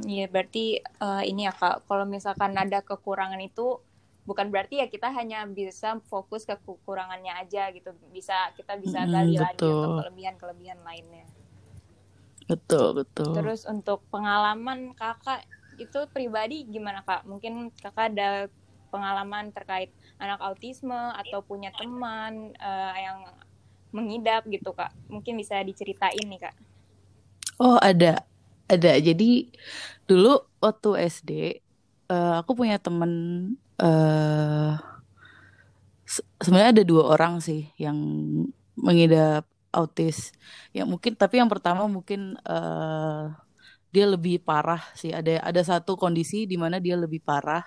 Hmm, 0.03 0.15
iya 0.15 0.25
berarti 0.33 0.65
eh, 1.05 1.23
ini 1.29 1.41
ya 1.47 1.53
kak, 1.61 1.75
kalau 1.87 2.05
misalkan 2.15 2.51
ada 2.63 2.79
kekurangan 2.89 3.41
itu 3.49 3.67
bukan 4.29 4.47
berarti 4.53 4.75
ya 4.81 4.87
kita 4.93 5.07
hanya 5.17 5.39
bisa 5.59 5.89
fokus 6.11 6.41
ke 6.49 6.55
kekurangannya 6.65 7.33
aja 7.41 7.63
gitu, 7.75 7.89
bisa 8.15 8.35
kita 8.57 8.73
bisa 8.83 8.99
Mm-mm, 9.03 9.11
gali 9.13 9.35
lagi 9.45 9.65
betul. 9.65 9.75
untuk 9.75 9.91
kelebihan-kelebihan 9.97 10.79
lainnya. 10.87 11.27
Betul, 12.49 12.93
betul. 12.99 13.35
Terus 13.35 13.61
untuk 13.73 13.99
pengalaman 14.13 14.79
kakak 15.01 15.41
itu 15.83 15.99
pribadi 16.15 16.57
gimana 16.73 16.99
kak? 17.07 17.21
Mungkin 17.31 17.53
kakak 17.83 18.05
ada 18.13 18.29
pengalaman 18.93 19.45
terkait 19.55 19.89
anak 20.23 20.39
autisme 20.47 21.01
atau 21.21 21.39
punya 21.49 21.71
teman 21.79 22.33
eh, 22.69 22.95
yang 23.05 23.19
mengidap 23.95 24.41
gitu 24.55 24.71
kak? 24.79 24.91
Mungkin 25.13 25.33
bisa 25.41 25.55
diceritain 25.69 26.25
nih 26.31 26.41
kak. 26.45 26.55
Oh, 27.59 27.77
ada. 27.81 28.25
Ada. 28.73 28.89
Jadi 29.07 29.25
dulu 30.09 30.27
waktu 30.65 30.87
SD 31.13 31.29
eh, 32.11 32.33
aku 32.41 32.51
punya 32.59 32.75
temen 32.85 33.11
eh 33.81 34.71
se- 36.13 36.25
sebenarnya 36.43 36.71
ada 36.81 36.83
dua 36.91 37.03
orang 37.15 37.33
sih 37.47 37.59
yang 37.79 37.97
mengidap 38.77 39.43
autis. 39.73 40.17
Ya 40.75 40.83
mungkin 40.91 41.13
tapi 41.17 41.41
yang 41.41 41.49
pertama 41.53 41.83
mungkin 41.89 42.37
eh 42.49 43.23
dia 43.93 44.05
lebih 44.13 44.35
parah 44.47 44.81
sih. 44.99 45.11
Ada 45.13 45.31
ada 45.49 45.61
satu 45.71 45.91
kondisi 46.01 46.45
di 46.51 46.57
mana 46.63 46.77
dia 46.85 46.95
lebih 47.03 47.21
parah 47.23 47.63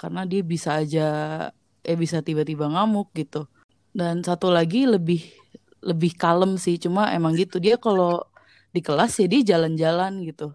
karena 0.00 0.20
dia 0.30 0.42
bisa 0.44 0.70
aja 0.82 1.02
eh 1.88 1.96
bisa 2.04 2.18
tiba-tiba 2.28 2.66
ngamuk 2.72 3.08
gitu. 3.20 3.38
Dan 3.98 4.22
satu 4.28 4.48
lagi 4.52 4.78
lebih 4.94 5.20
lebih 5.84 6.12
kalem 6.22 6.52
sih. 6.64 6.76
Cuma 6.84 7.10
emang 7.16 7.32
gitu 7.40 7.56
dia 7.64 7.76
kalau 7.80 8.24
di 8.74 8.80
kelas 8.82 9.22
ya 9.22 9.26
dia 9.30 9.54
jalan-jalan 9.54 10.26
gitu. 10.26 10.50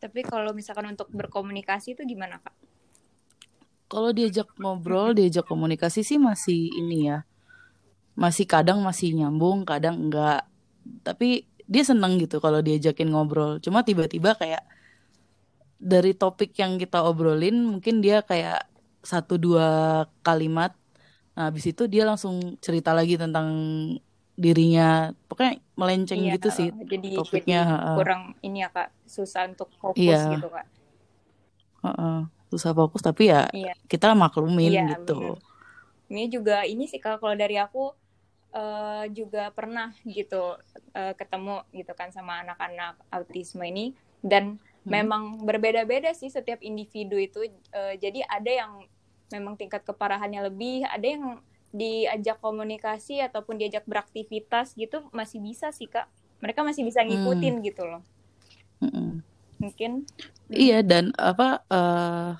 Tapi 0.00 0.24
kalau 0.24 0.56
misalkan 0.56 0.96
untuk 0.96 1.12
berkomunikasi 1.12 1.92
itu 1.92 2.02
gimana 2.08 2.40
kak? 2.40 2.56
Kalau 3.90 4.16
diajak 4.16 4.48
ngobrol, 4.56 5.12
diajak 5.12 5.44
komunikasi 5.44 6.00
sih 6.00 6.16
masih 6.16 6.72
ini 6.72 7.12
ya. 7.12 7.28
Masih 8.16 8.48
kadang 8.48 8.80
masih 8.80 9.12
nyambung, 9.12 9.68
kadang 9.68 10.08
enggak. 10.08 10.48
Tapi 11.04 11.44
dia 11.68 11.84
seneng 11.84 12.16
gitu 12.16 12.40
kalau 12.40 12.64
diajakin 12.64 13.12
ngobrol. 13.12 13.60
Cuma 13.60 13.84
tiba-tiba 13.84 14.32
kayak 14.40 14.64
dari 15.76 16.16
topik 16.16 16.56
yang 16.56 16.80
kita 16.80 17.04
obrolin, 17.04 17.60
mungkin 17.76 18.00
dia 18.00 18.24
kayak 18.24 18.64
satu 19.04 19.36
dua 19.36 19.68
kalimat. 20.24 20.72
Nah, 21.36 21.52
habis 21.52 21.68
itu 21.68 21.84
dia 21.88 22.08
langsung 22.08 22.56
cerita 22.60 22.96
lagi 22.96 23.20
tentang 23.20 23.48
dirinya. 24.36 25.14
Pokoknya 25.26 25.58
melenceng 25.78 26.20
Iya, 26.20 26.32
gitu 26.36 26.48
sih 26.52 26.68
heeh. 26.70 26.86
jadi 26.86 27.10
topiknya. 27.16 27.60
jadi 27.64 27.70
heeh. 27.72 27.96
kurang 27.96 28.22
ini 28.44 28.58
ya 28.62 28.68
kak, 28.70 28.88
susah 29.06 29.48
untuk 29.48 29.68
fokus 29.80 30.00
Iya. 30.00 30.20
gitu 30.36 30.48
kak. 30.50 30.66
Heeh. 31.80 32.18
susah 32.50 32.74
fokus 32.74 32.98
tapi 32.98 33.30
ya 33.30 33.46
Iya. 33.54 33.78
kita 33.86 34.10
maklumin 34.10 34.74
Iya, 34.74 34.98
gitu. 34.98 35.38
bener. 35.38 35.38
Ini 36.10 36.24
juga 36.26 36.56
ini 36.66 36.90
sih 36.90 36.98
kak 36.98 37.22
kalau 37.22 37.38
dari 37.38 37.54
aku 37.56 37.94
eh, 38.50 39.06
juga 39.14 39.54
pernah 39.54 39.94
gitu 40.02 40.58
eh, 40.90 41.14
ketemu 41.14 41.62
gitu 41.70 41.94
kan 41.94 42.10
sama 42.10 42.42
anak-anak 42.42 42.98
autisme 43.14 43.62
ini 43.62 43.94
dan 44.20 44.58
Hmm. 44.80 44.96
memang 44.96 45.22
berbeda-beda 45.44 46.10
sih 46.16 46.32
setiap 46.32 46.58
individu 46.64 47.20
itu. 47.20 47.44
Eh, 47.46 47.94
jadi 48.00 48.24
ada 48.26 48.48
yang 48.50 48.72
memang 49.30 49.54
tingkat 49.54 49.84
keparahannya 49.84 50.48
lebih, 50.50 50.88
ada 50.88 51.04
yang 51.06 51.38
diajak 51.70 52.42
komunikasi 52.42 53.22
ataupun 53.22 53.58
diajak 53.58 53.86
beraktivitas 53.86 54.74
gitu 54.74 55.06
masih 55.14 55.38
bisa 55.42 55.70
sih 55.70 55.86
kak. 55.86 56.10
Mereka 56.42 56.64
masih 56.66 56.82
bisa 56.82 57.04
ngikutin 57.04 57.62
gitu 57.62 57.86
loh. 57.86 58.02
Mm-mm. 58.80 59.20
Mungkin 59.60 60.08
Iya 60.50 60.82
dan 60.82 61.12
apa 61.14 61.62
eh, 61.68 62.30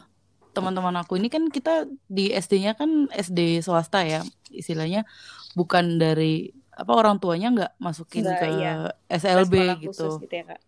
teman-teman 0.50 0.99
aku 0.99 1.20
ini 1.20 1.30
kan 1.30 1.46
kita 1.46 1.87
di 2.10 2.34
SD-nya 2.34 2.75
kan 2.75 3.06
SD 3.12 3.62
swasta 3.62 4.02
ya 4.02 4.26
istilahnya 4.50 5.06
bukan 5.54 6.00
dari 6.02 6.50
apa 6.75 6.92
orang 6.96 7.20
tuanya 7.22 7.52
nggak 7.54 7.72
masukin 7.78 8.25
Nggak, 8.26 8.40
ke 8.40 8.46
iya. 8.58 8.72
SLB 9.06 9.54
gitu. 9.84 10.18
gitu 10.18 10.34
ya 10.34 10.44
kak. 10.56 10.60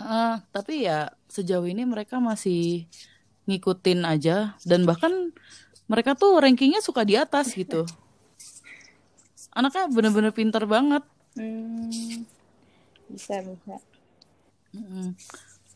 Ah, 0.00 0.40
tapi 0.54 0.86
ya 0.88 1.12
sejauh 1.28 1.66
ini 1.68 1.84
mereka 1.84 2.22
masih 2.22 2.88
ngikutin 3.48 4.06
aja 4.06 4.54
dan 4.62 4.86
bahkan 4.86 5.34
mereka 5.90 6.14
tuh 6.14 6.38
rankingnya 6.38 6.78
suka 6.78 7.02
di 7.02 7.18
atas 7.18 7.50
gitu. 7.50 7.82
Anaknya 9.50 9.90
bener-bener 9.90 10.30
pinter 10.30 10.62
banget. 10.62 11.02
Hmm, 11.34 12.22
bisa 13.10 13.42
bisa. 13.42 13.74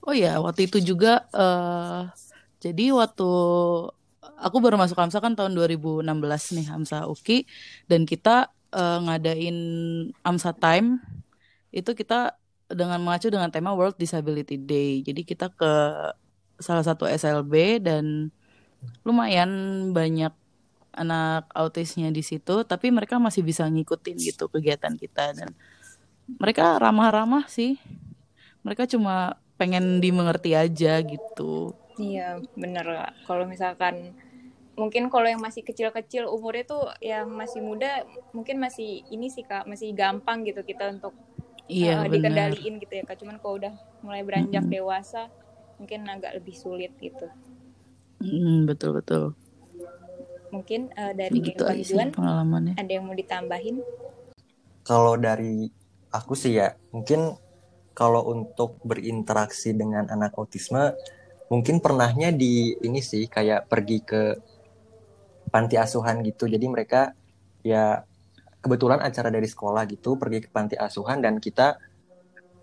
Oh 0.07 0.15
ya, 0.15 0.39
waktu 0.39 0.71
itu 0.71 0.79
juga 0.79 1.27
eh 1.35 2.07
jadi 2.63 2.95
waktu 2.95 3.29
aku 4.41 4.57
baru 4.63 4.79
masuk 4.81 4.97
Hamsa 4.97 5.19
kan 5.21 5.37
tahun 5.37 5.53
2016 5.53 6.07
nih 6.57 6.67
Hamsa 6.71 7.05
UKI 7.11 7.45
dan 7.91 8.07
kita 8.09 8.55
eh, 8.73 8.99
ngadain 9.05 9.59
Hamsa 10.23 10.55
Time 10.57 11.03
itu 11.75 11.91
kita 11.93 12.39
dengan 12.71 13.03
mengacu 13.03 13.29
dengan 13.29 13.53
tema 13.53 13.77
World 13.77 14.01
Disability 14.01 14.57
Day. 14.57 15.05
Jadi 15.05 15.27
kita 15.27 15.53
ke 15.53 15.73
salah 16.63 16.87
satu 16.87 17.05
SLB 17.05 17.83
dan 17.83 18.31
lumayan 19.07 19.51
banyak 19.93 20.33
anak 20.95 21.51
autisnya 21.55 22.09
di 22.15 22.23
situ, 22.23 22.63
tapi 22.63 22.95
mereka 22.95 23.19
masih 23.19 23.43
bisa 23.43 23.67
ngikutin 23.67 24.17
gitu 24.19 24.47
kegiatan 24.47 24.95
kita 24.95 25.35
dan 25.35 25.51
mereka 26.39 26.79
ramah-ramah 26.79 27.47
sih. 27.51 27.77
Mereka 28.65 28.89
cuma 28.89 29.37
pengen 29.61 30.01
dimengerti 30.03 30.57
aja 30.57 30.99
gitu. 31.05 31.75
Iya, 31.99 32.43
bener 32.59 32.87
Kak. 32.87 33.13
Kalau 33.27 33.45
misalkan 33.47 34.15
mungkin 34.75 35.07
kalau 35.07 35.31
yang 35.31 35.39
masih 35.39 35.63
kecil-kecil 35.63 36.27
umurnya 36.27 36.65
tuh 36.67 36.91
yang 36.99 37.31
masih 37.31 37.63
muda 37.63 38.03
mungkin 38.35 38.59
masih 38.59 39.07
ini 39.15 39.31
sih 39.31 39.47
Kak, 39.47 39.67
masih 39.71 39.95
gampang 39.95 40.43
gitu 40.43 40.63
kita 40.67 40.91
untuk 40.91 41.15
Iya, 41.71 42.05
benar. 42.05 42.11
dikendaliin 42.13 42.75
gitu 42.83 42.93
ya 42.99 43.05
Kak. 43.09 43.17
Cuman 43.23 43.37
kalau 43.41 43.55
udah 43.63 43.75
mulai 44.05 44.23
beranjak 44.27 44.65
Mm-mm. 44.67 44.75
dewasa 44.75 45.31
mungkin 45.79 46.07
agak 46.07 46.37
lebih 46.39 46.55
sulit 46.55 46.93
gitu. 47.01 47.27
Mm, 48.25 48.65
betul 48.65 48.91
betul. 48.97 49.23
Mungkin 50.49 50.81
eh, 50.95 51.13
dari 51.13 51.39
Gitu 51.45 51.63
Juan 51.85 52.09
pengalamannya. 52.15 52.75
ada 52.79 52.91
yang 52.91 53.05
mau 53.05 53.17
ditambahin? 53.17 53.83
Kalau 54.85 55.17
dari 55.17 55.69
aku 56.13 56.33
sih 56.37 56.57
ya, 56.61 56.77
mungkin 56.95 57.35
kalau 57.97 58.27
untuk 58.29 58.77
berinteraksi 58.85 59.73
dengan 59.73 60.07
anak 60.11 60.35
autisme, 60.37 60.93
mungkin 61.53 61.79
pernahnya 61.85 62.35
di 62.35 62.75
ini 62.83 63.01
sih 63.01 63.27
kayak 63.31 63.71
pergi 63.71 63.99
ke 64.03 64.23
panti 65.53 65.77
asuhan 65.79 66.21
gitu. 66.27 66.51
Jadi 66.51 66.67
mereka 66.67 67.15
ya 67.65 68.03
kebetulan 68.61 69.01
acara 69.05 69.29
dari 69.31 69.47
sekolah 69.47 69.85
gitu 69.89 70.17
pergi 70.21 70.39
ke 70.45 70.49
panti 70.51 70.75
asuhan 70.75 71.21
dan 71.23 71.39
kita 71.39 71.77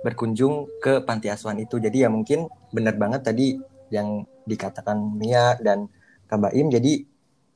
berkunjung 0.02 0.68
ke 0.84 1.02
panti 1.06 1.28
asuhan 1.32 1.58
itu. 1.62 1.78
Jadi 1.78 2.04
ya 2.06 2.10
mungkin 2.10 2.50
benar 2.74 2.96
banget 2.98 3.22
tadi 3.28 3.56
yang 3.92 4.26
dikatakan 4.48 4.98
Mia 5.20 5.60
dan 5.60 5.92
Kak 6.26 6.40
Baim. 6.40 6.72
Jadi 6.72 7.06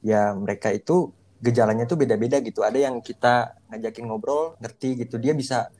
ya 0.05 0.35
mereka 0.37 0.69
itu 0.69 1.09
gejalanya 1.41 1.89
tuh 1.89 1.97
beda-beda 1.99 2.39
gitu. 2.43 2.61
Ada 2.61 2.91
yang 2.91 3.01
kita 3.01 3.57
ngajakin 3.71 4.05
ngobrol, 4.05 4.59
ngerti 4.61 5.07
gitu. 5.07 5.17
Dia 5.17 5.33
bisa 5.33 5.71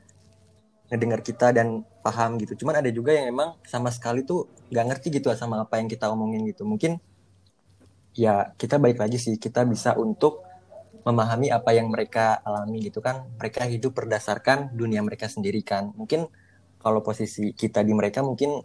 ngedengar 0.90 1.20
kita 1.22 1.50
dan 1.50 1.82
paham 2.02 2.38
gitu. 2.38 2.54
Cuman 2.64 2.78
ada 2.78 2.90
juga 2.94 3.10
yang 3.10 3.30
emang 3.34 3.58
sama 3.66 3.90
sekali 3.90 4.22
tuh 4.22 4.46
nggak 4.70 4.84
ngerti 4.94 5.06
gitu 5.18 5.30
sama 5.34 5.66
apa 5.66 5.78
yang 5.78 5.90
kita 5.90 6.06
omongin 6.10 6.46
gitu. 6.46 6.62
Mungkin 6.62 6.98
ya 8.16 8.54
kita 8.56 8.80
balik 8.80 9.02
lagi 9.02 9.20
sih 9.20 9.36
kita 9.36 9.66
bisa 9.68 9.92
untuk 9.98 10.46
memahami 11.06 11.54
apa 11.54 11.70
yang 11.74 11.90
mereka 11.90 12.38
alami 12.42 12.86
gitu 12.86 13.02
kan. 13.02 13.26
Mereka 13.38 13.66
hidup 13.66 13.94
berdasarkan 13.98 14.74
dunia 14.74 15.02
mereka 15.02 15.26
sendiri 15.26 15.62
kan. 15.62 15.90
Mungkin 15.94 16.26
kalau 16.78 17.02
posisi 17.02 17.50
kita 17.50 17.82
di 17.82 17.90
mereka 17.94 18.22
mungkin 18.22 18.62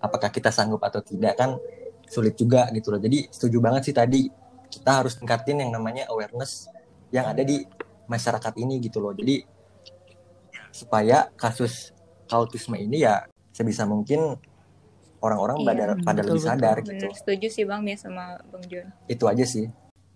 apakah 0.00 0.32
kita 0.32 0.48
sanggup 0.48 0.80
atau 0.80 1.04
tidak 1.04 1.36
kan 1.36 1.60
sulit 2.08 2.34
juga 2.34 2.66
gitu 2.74 2.90
loh. 2.90 3.00
Jadi 3.00 3.30
setuju 3.30 3.62
banget 3.62 3.92
sih 3.92 3.94
tadi 3.94 4.26
kita 4.70 5.04
harus 5.04 5.14
tingkatin 5.20 5.62
yang 5.62 5.70
namanya 5.70 6.08
awareness 6.10 6.66
yang 7.14 7.28
ada 7.30 7.44
di 7.44 7.62
masyarakat 8.10 8.54
ini 8.58 8.82
gitu 8.82 8.98
loh. 8.98 9.14
Jadi 9.14 9.44
supaya 10.74 11.30
kasus 11.34 11.94
autisme 12.30 12.78
ini 12.78 13.02
ya 13.02 13.26
sebisa 13.50 13.84
mungkin 13.86 14.38
orang-orang 15.20 15.60
Iya, 15.60 15.66
pada 15.66 15.84
pada 16.00 16.20
betul, 16.24 16.28
lebih 16.32 16.40
betul. 16.40 16.50
sadar 16.50 16.76
gitu. 16.80 16.90
Bener, 16.96 17.12
setuju 17.18 17.46
sih 17.52 17.64
Bang 17.68 17.82
Mia 17.84 17.96
sama 17.98 18.40
Bang 18.48 18.64
Jun. 18.66 18.88
Itu 19.06 19.28
aja 19.28 19.44
sih. 19.44 19.68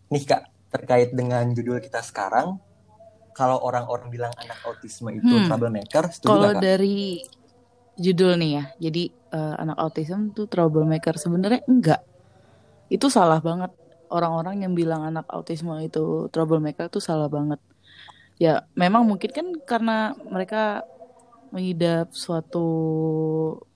Nih 0.09 0.25
Kak, 0.25 0.43
terkait 0.73 1.11
dengan 1.13 1.45
judul 1.53 1.83
kita 1.83 2.01
sekarang, 2.01 2.57
kalau 3.35 3.59
orang-orang 3.67 4.09
bilang 4.09 4.33
anak 4.39 4.63
autisme 4.65 5.11
itu 5.11 5.27
Hmm. 5.27 5.47
troublemaker, 5.51 6.09
setuju 6.11 6.31
Kalau 6.31 6.53
dari 6.57 7.21
judul 7.99 8.39
nih 8.39 8.51
ya, 8.59 8.65
jadi 8.91 9.03
eh, 9.35 9.55
anak 9.63 9.77
autism 9.83 10.31
tuh 10.37 10.47
troublemaker 10.47 11.19
sebenarnya 11.19 11.63
enggak. 11.67 12.01
Itu 12.87 13.11
salah 13.11 13.43
banget. 13.43 13.75
Orang-orang 14.15 14.63
yang 14.63 14.73
bilang 14.79 15.03
anak 15.03 15.27
autisme 15.27 15.75
itu 15.83 16.31
troublemaker 16.31 16.87
tuh 16.87 17.03
salah 17.03 17.27
banget. 17.27 17.59
Ya, 18.39 18.67
memang 18.79 19.03
mungkin 19.07 19.31
kan 19.31 19.47
karena 19.67 20.15
mereka 20.27 20.87
mengidap 21.55 22.11
suatu 22.11 22.67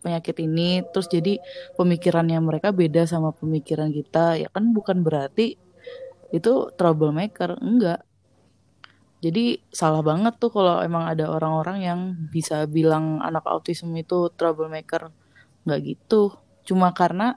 penyakit 0.03 0.37
ini, 0.43 0.83
terus 0.91 1.07
jadi 1.07 1.39
pemikirannya 1.79 2.39
mereka 2.43 2.75
beda 2.75 3.07
sama 3.07 3.31
pemikiran 3.31 3.91
kita. 3.95 4.35
Ya 4.43 4.49
kan 4.51 4.75
bukan 4.75 5.07
berarti 5.07 5.55
itu 6.35 6.53
troublemaker, 6.75 7.59
enggak. 7.63 8.03
Jadi 9.19 9.59
salah 9.75 10.03
banget 10.03 10.39
tuh 10.39 10.51
kalau 10.55 10.79
emang 10.79 11.11
ada 11.11 11.27
orang-orang 11.27 11.79
yang 11.83 12.01
bisa 12.31 12.67
bilang 12.71 13.19
anak 13.19 13.43
autisme 13.51 13.95
itu 13.99 14.31
troublemaker. 14.39 15.11
Nggak 15.69 15.81
gitu. 15.85 16.33
Cuma 16.65 16.97
karena 16.97 17.37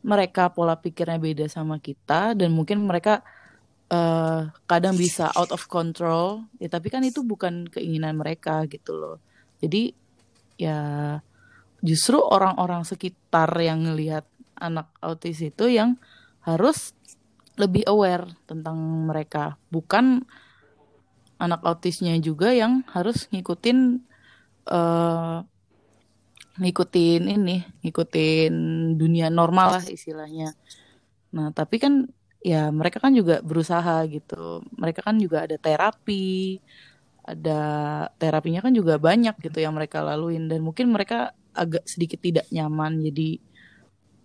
mereka 0.00 0.48
pola 0.48 0.80
pikirnya 0.80 1.20
beda 1.20 1.46
sama 1.52 1.76
kita 1.76 2.32
dan 2.32 2.56
mungkin 2.56 2.88
mereka 2.88 3.20
eh, 3.92 4.48
kadang 4.64 4.96
bisa 4.96 5.28
out 5.36 5.52
of 5.52 5.68
control. 5.68 6.48
Ya 6.56 6.72
tapi 6.72 6.88
kan 6.88 7.04
itu 7.04 7.20
bukan 7.20 7.68
keinginan 7.68 8.16
mereka 8.16 8.64
gitu 8.64 8.96
loh. 8.96 9.16
Jadi 9.60 9.92
ya 10.56 10.80
justru 11.84 12.16
orang-orang 12.16 12.88
sekitar 12.88 13.52
yang 13.60 13.84
ngelihat 13.92 14.24
anak 14.56 14.88
autis 15.04 15.44
itu 15.44 15.68
yang 15.68 16.00
harus 16.40 16.96
lebih 17.60 17.84
aware 17.88 18.24
tentang 18.48 18.76
mereka. 19.08 19.60
Bukan 19.68 20.24
anak 21.36 21.60
autisnya 21.64 22.16
juga 22.16 22.52
yang 22.52 22.84
harus 22.92 23.28
ngikutin 23.28 24.00
eh 24.66 25.36
ngikutin 26.56 27.22
ini, 27.28 27.64
ngikutin 27.84 28.54
dunia 28.96 29.28
normal 29.28 29.80
lah 29.80 29.84
istilahnya. 29.84 30.56
Nah, 31.36 31.52
tapi 31.52 31.76
kan 31.76 32.08
ya 32.40 32.70
mereka 32.72 33.02
kan 33.02 33.12
juga 33.12 33.42
berusaha 33.44 34.04
gitu. 34.08 34.64
Mereka 34.76 35.04
kan 35.04 35.16
juga 35.20 35.44
ada 35.44 35.56
terapi, 35.60 36.60
ada 37.26 37.60
terapinya 38.16 38.62
kan 38.62 38.72
juga 38.72 38.96
banyak 38.96 39.36
gitu 39.42 39.58
yang 39.58 39.74
mereka 39.74 40.00
laluin 40.00 40.46
dan 40.46 40.62
mungkin 40.62 40.94
mereka 40.94 41.34
agak 41.56 41.82
sedikit 41.88 42.20
tidak 42.22 42.46
nyaman 42.52 43.02
jadi 43.02 43.40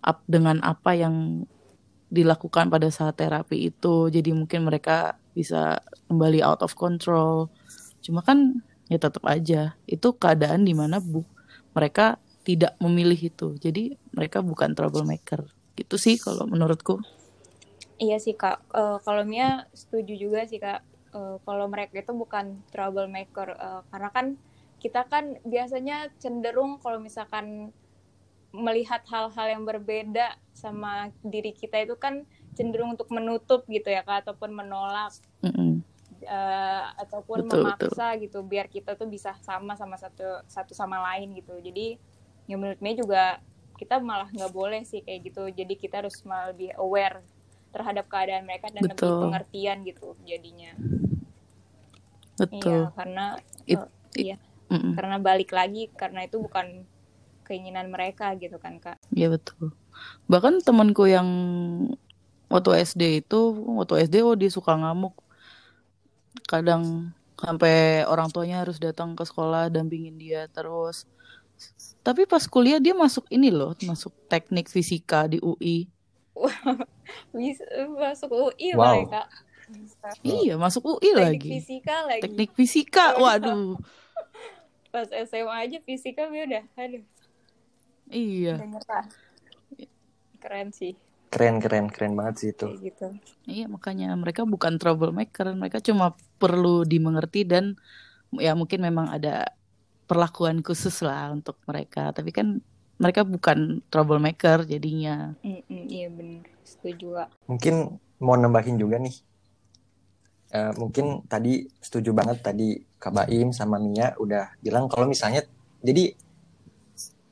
up 0.04 0.22
dengan 0.28 0.60
apa 0.62 0.94
yang 0.94 1.46
dilakukan 2.12 2.68
pada 2.68 2.92
saat 2.92 3.16
terapi 3.16 3.72
itu. 3.72 4.12
Jadi 4.12 4.30
mungkin 4.36 4.68
mereka 4.68 5.16
bisa 5.32 5.80
kembali 6.06 6.44
out 6.44 6.60
of 6.60 6.76
control. 6.76 7.48
Cuma 8.04 8.20
kan 8.20 8.60
ya 8.92 9.00
tetap 9.00 9.24
aja 9.24 9.72
itu 9.88 10.08
keadaan 10.12 10.68
di 10.68 10.76
mana 10.76 11.00
bu 11.00 11.24
mereka 11.72 12.20
tidak 12.42 12.74
memilih 12.82 13.18
itu. 13.18 13.54
Jadi 13.58 13.96
mereka 14.12 14.42
bukan 14.42 14.74
troublemaker. 14.74 15.46
Gitu 15.78 15.96
sih 15.96 16.16
kalau 16.20 16.44
menurutku. 16.46 17.00
Iya 18.02 18.18
sih 18.18 18.34
kak, 18.34 18.66
Eh, 18.74 18.98
kalau 19.06 19.22
Mia 19.22 19.68
setuju 19.72 20.14
juga 20.18 20.40
sih 20.44 20.58
kak. 20.58 20.82
Eh, 21.14 21.36
kalau 21.46 21.66
mereka 21.70 22.02
itu 22.02 22.12
bukan 22.12 22.60
troublemaker, 22.74 23.54
Eh, 23.54 23.80
karena 23.88 24.10
kan 24.10 24.26
kita 24.82 25.06
kan 25.06 25.38
biasanya 25.46 26.10
cenderung 26.18 26.82
kalau 26.82 26.98
misalkan 26.98 27.70
melihat 28.52 29.00
hal-hal 29.08 29.46
yang 29.48 29.62
berbeda 29.64 30.36
sama 30.52 31.08
diri 31.24 31.54
kita 31.56 31.80
itu 31.80 31.96
kan 31.96 32.28
cenderung 32.52 32.98
untuk 32.98 33.08
menutup 33.08 33.64
gitu 33.70 33.88
ya 33.88 34.04
kak 34.04 34.28
ataupun 34.28 34.52
menolak 34.52 35.14
Mm-mm. 35.40 35.80
Eh, 36.24 36.84
ataupun 37.02 37.44
Betul, 37.46 37.62
memaksa 37.66 38.16
gitu 38.18 38.42
biar 38.46 38.66
kita 38.70 38.94
tuh 38.96 39.06
bisa 39.10 39.34
sama 39.42 39.74
sama 39.76 39.96
satu 40.00 40.42
satu 40.46 40.72
sama 40.72 40.98
lain 41.12 41.34
gitu 41.38 41.58
jadi 41.60 41.98
ya 42.50 42.54
menurut 42.58 42.80
Mei 42.82 42.98
juga 42.98 43.38
kita 43.78 43.98
malah 43.98 44.30
nggak 44.30 44.52
boleh 44.54 44.82
sih 44.86 45.02
kayak 45.02 45.20
gitu 45.32 45.42
jadi 45.50 45.74
kita 45.74 45.94
harus 46.06 46.22
malah 46.26 46.54
lebih 46.54 46.70
aware 46.78 47.22
terhadap 47.72 48.06
keadaan 48.06 48.44
mereka 48.44 48.68
dan 48.70 48.84
lebih 48.86 48.96
Betul. 48.96 49.20
pengertian 49.26 49.78
gitu 49.86 50.14
jadinya 50.22 50.72
Betul. 52.38 52.58
iya 52.62 52.78
karena 52.98 53.24
It- 53.66 53.78
eh, 53.78 53.86
it- 54.14 54.24
iya 54.26 54.36
Mm-mm. 54.72 54.92
karena 54.96 55.16
balik 55.20 55.50
lagi 55.52 55.88
karena 55.94 56.24
itu 56.26 56.36
bukan 56.40 56.84
keinginan 57.46 57.90
mereka 57.92 58.32
gitu 58.38 58.56
kan 58.56 58.78
kak 58.80 58.96
Iya 59.12 59.28
betul. 59.28 59.76
Bahkan 60.26 60.64
temanku 60.64 61.04
yang 61.04 61.28
waktu 62.52 62.70
SD 62.84 63.02
itu, 63.24 63.40
waktu 63.78 64.06
SD 64.08 64.22
oh 64.24 64.36
dia 64.36 64.50
suka 64.52 64.72
ngamuk. 64.76 65.14
Kadang 66.44 67.12
sampai 67.36 68.06
orang 68.06 68.30
tuanya 68.30 68.62
harus 68.62 68.78
datang 68.78 69.12
ke 69.12 69.22
sekolah 69.22 69.68
dampingin 69.68 70.16
dia 70.16 70.46
terus. 70.48 71.04
Tapi 72.02 72.26
pas 72.26 72.42
kuliah 72.44 72.78
dia 72.78 72.92
masuk 72.92 73.26
ini 73.28 73.50
loh, 73.50 73.74
masuk 73.82 74.10
teknik 74.26 74.66
fisika 74.66 75.26
di 75.26 75.38
UI. 75.38 75.86
bisa 77.30 77.62
masuk 77.92 78.30
UI 78.32 78.72
Wow. 78.72 79.04
mereka 79.04 79.22
Iya, 80.20 80.56
masuk 80.56 80.96
UI 80.96 81.12
teknik 81.12 81.16
lagi. 81.16 81.48
fisika 81.60 81.96
lagi 82.04 82.22
Teknik 82.24 82.50
fisika. 82.52 83.04
Waduh. 83.16 83.76
pas 84.88 85.08
SMA 85.08 85.56
aja 85.56 85.78
fisika 85.80 86.28
gue 86.28 86.44
udah 86.44 86.64
aduh 86.76 87.00
Iya. 88.08 88.60
keren 90.36 90.68
sih 90.68 90.92
Keren, 91.32 91.64
keren, 91.64 91.88
keren 91.88 92.12
banget 92.12 92.34
sih 92.36 92.48
itu. 92.52 92.68
kayak 92.68 92.82
gitu 92.92 93.06
Iya, 93.48 93.66
makanya 93.66 94.14
mereka 94.14 94.46
bukan 94.46 94.78
troublemaker, 94.78 95.50
mereka 95.58 95.82
cuma 95.82 96.14
perlu 96.38 96.86
dimengerti 96.86 97.42
dan 97.42 97.74
ya 98.38 98.54
mungkin 98.54 98.84
memang 98.86 99.10
ada 99.10 99.50
perlakuan 100.06 100.62
khusus 100.62 101.02
lah 101.02 101.34
untuk 101.34 101.58
mereka. 101.66 102.14
Tapi 102.14 102.30
kan 102.30 102.62
mereka 103.02 103.26
bukan 103.26 103.82
troublemaker 103.90 104.62
jadinya. 104.62 105.34
Mm-mm, 105.42 105.90
iya 105.90 106.06
bener 106.06 106.46
setuju 106.62 107.18
kak 107.18 107.28
Mungkin 107.50 107.74
mau 108.22 108.38
nambahin 108.38 108.78
juga 108.78 109.02
nih. 109.02 109.16
Eh, 110.52 110.72
mungkin 110.76 111.24
tadi 111.26 111.64
setuju 111.80 112.12
banget 112.12 112.44
tadi 112.44 112.76
Kak 113.00 113.10
Baim 113.16 113.56
sama 113.56 113.80
Mia 113.80 114.12
udah 114.20 114.52
bilang 114.60 114.84
kalau 114.84 115.08
misalnya 115.08 115.48
jadi 115.80 116.12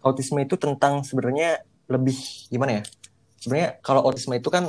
autisme 0.00 0.40
itu 0.40 0.56
tentang 0.56 1.04
sebenarnya 1.04 1.60
lebih 1.86 2.16
gimana 2.48 2.80
ya? 2.80 2.82
Sebenarnya 3.40 3.70
kalau 3.86 4.00
autisme 4.06 4.34
itu 4.36 4.50
kan 4.52 4.64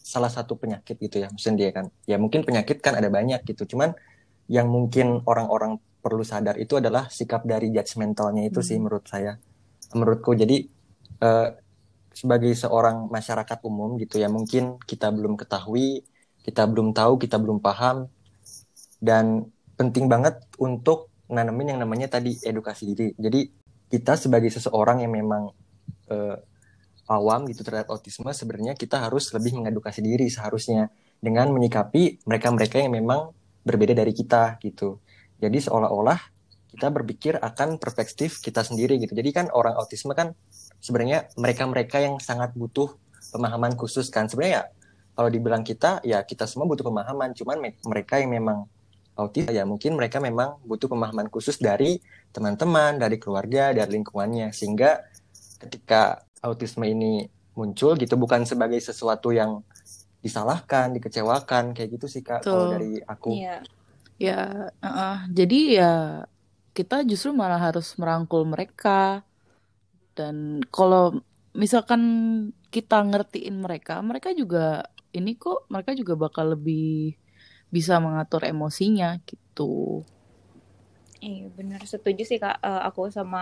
salah 0.00 0.30
satu 0.32 0.54
penyakit 0.62 0.96
gitu 0.98 1.16
ya, 1.22 1.28
maksudnya 1.32 1.56
dia 1.62 1.70
kan. 1.76 1.86
Ya 2.10 2.16
mungkin 2.22 2.42
penyakit 2.48 2.82
kan 2.84 2.94
ada 3.00 3.08
banyak 3.12 3.40
gitu. 3.46 3.62
Cuman 3.76 3.94
yang 4.50 4.68
mungkin 4.70 5.22
orang-orang 5.30 5.78
perlu 6.04 6.24
sadar 6.26 6.56
itu 6.58 6.74
adalah 6.80 7.08
sikap 7.12 7.42
dari 7.46 7.70
judgmentalnya 7.76 8.42
itu 8.50 8.60
sih 8.64 8.76
Hmm. 8.78 8.88
menurut 8.88 9.06
saya. 9.08 9.38
Menurutku 9.96 10.32
jadi 10.36 10.56
eh, 11.22 11.48
sebagai 12.14 12.52
seorang 12.56 13.08
masyarakat 13.10 13.58
umum 13.70 13.96
gitu 14.02 14.18
ya 14.22 14.28
mungkin 14.32 14.78
kita 14.90 15.08
belum 15.14 15.34
ketahui, 15.40 16.02
kita 16.46 16.62
belum 16.70 16.92
tahu, 16.96 17.12
kita 17.22 17.36
belum 17.42 17.58
paham 17.62 18.08
dan 19.00 19.48
penting 19.78 20.06
banget 20.12 20.36
untuk 20.60 21.08
nanamin 21.30 21.76
yang 21.76 21.80
namanya 21.84 22.10
tadi 22.20 22.36
edukasi 22.44 22.92
diri. 22.92 23.08
Jadi 23.16 23.40
kita 23.90 24.14
sebagai 24.18 24.50
seseorang 24.52 25.02
yang 25.04 25.12
memang 25.14 25.50
eh, 26.12 26.36
awam 27.10 27.50
gitu 27.50 27.66
terhadap 27.66 27.90
autisme 27.90 28.30
sebenarnya 28.30 28.78
kita 28.78 29.02
harus 29.02 29.34
lebih 29.34 29.58
mengedukasi 29.58 29.98
diri 29.98 30.30
seharusnya 30.30 30.86
dengan 31.18 31.50
menyikapi 31.50 32.22
mereka-mereka 32.22 32.78
yang 32.78 32.94
memang 32.94 33.34
berbeda 33.66 33.92
dari 33.92 34.14
kita 34.14 34.56
gitu. 34.62 35.02
Jadi 35.42 35.58
seolah-olah 35.58 36.16
kita 36.70 36.86
berpikir 36.88 37.34
akan 37.42 37.82
perspektif 37.82 38.38
kita 38.38 38.62
sendiri 38.62 38.96
gitu. 39.02 39.12
Jadi 39.12 39.30
kan 39.34 39.46
orang 39.50 39.74
autisme 39.74 40.14
kan 40.14 40.32
sebenarnya 40.78 41.26
mereka-mereka 41.34 41.98
yang 41.98 42.22
sangat 42.22 42.54
butuh 42.54 42.94
pemahaman 43.34 43.74
khusus 43.74 44.08
kan. 44.08 44.30
Sebenarnya 44.30 44.54
ya 44.54 44.64
kalau 45.18 45.28
dibilang 45.28 45.66
kita 45.66 46.00
ya 46.06 46.22
kita 46.22 46.46
semua 46.46 46.70
butuh 46.70 46.86
pemahaman, 46.86 47.34
cuman 47.34 47.58
me- 47.58 47.80
mereka 47.84 48.22
yang 48.22 48.32
memang 48.32 48.64
autis 49.18 49.50
ya 49.50 49.66
mungkin 49.68 49.98
mereka 49.98 50.22
memang 50.22 50.62
butuh 50.64 50.88
pemahaman 50.88 51.28
khusus 51.28 51.60
dari 51.60 52.00
teman-teman, 52.32 52.96
dari 52.96 53.20
keluarga, 53.20 53.74
dari 53.74 54.00
lingkungannya 54.00 54.54
sehingga 54.54 55.04
ketika 55.60 56.24
autisme 56.46 56.84
ini 56.88 57.28
muncul 57.58 57.92
gitu 58.00 58.14
bukan 58.16 58.42
sebagai 58.48 58.80
sesuatu 58.80 59.28
yang 59.34 59.60
disalahkan, 60.24 60.86
dikecewakan 60.96 61.64
kayak 61.76 61.90
gitu 62.00 62.06
sih 62.14 62.22
Kak 62.24 62.48
kalau 62.50 62.66
dari 62.68 63.00
aku. 63.04 63.30
iya 63.30 63.64
Ya, 64.20 64.36
uh-uh. 64.84 65.32
jadi 65.32 65.58
ya 65.80 65.92
kita 66.76 66.94
justru 67.10 67.30
malah 67.32 67.60
harus 67.66 67.86
merangkul 68.00 68.42
mereka. 68.52 69.24
Dan 70.18 70.60
kalau 70.76 71.24
misalkan 71.56 72.02
kita 72.74 72.96
ngertiin 73.10 73.56
mereka, 73.64 73.92
mereka 74.04 74.30
juga 74.36 74.86
ini 75.16 75.30
kok 75.42 75.66
mereka 75.72 75.92
juga 76.00 76.14
bakal 76.24 76.54
lebih 76.54 77.16
bisa 77.74 77.94
mengatur 78.04 78.42
emosinya 78.52 79.18
gitu. 79.28 80.04
iya 81.20 81.46
bener 81.56 81.80
setuju 81.92 82.22
sih 82.30 82.38
kak 82.42 82.56
Eh, 82.68 82.80
aku 82.88 83.00
sama 83.16 83.38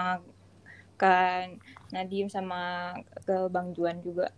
kan 0.98 1.62
Nadim 1.94 2.26
sama 2.28 2.92
ke 3.24 3.46
Bang 3.48 3.72
Juan 3.72 4.02
juga 4.02 4.34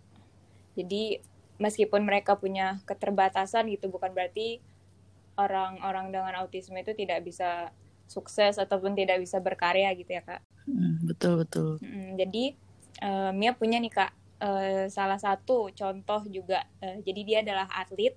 jadi 0.77 1.19
meskipun 1.57 2.05
mereka 2.05 2.37
punya 2.37 2.79
keterbatasan 2.85 3.67
gitu 3.73 3.89
bukan 3.89 4.13
berarti 4.13 4.61
orang-orang 5.35 6.13
dengan 6.13 6.33
autisme 6.39 6.77
itu 6.77 6.93
tidak 6.93 7.25
bisa 7.25 7.73
sukses 8.05 8.61
ataupun 8.61 8.93
tidak 8.93 9.19
bisa 9.19 9.41
berkarya 9.41 9.89
gitu 9.97 10.13
ya 10.15 10.23
kak 10.23 10.41
Hmm, 10.69 11.01
betul 11.05 11.41
betul. 11.41 11.69
Mm, 11.81 12.21
jadi 12.21 12.43
eh, 13.01 13.31
Mia 13.33 13.51
punya 13.57 13.81
nih 13.81 13.93
kak 13.93 14.11
eh, 14.41 14.85
salah 14.87 15.17
satu 15.17 15.73
contoh 15.73 16.21
juga. 16.29 16.65
Eh, 16.83 17.01
jadi 17.01 17.21
dia 17.25 17.37
adalah 17.41 17.67
atlet 17.73 18.13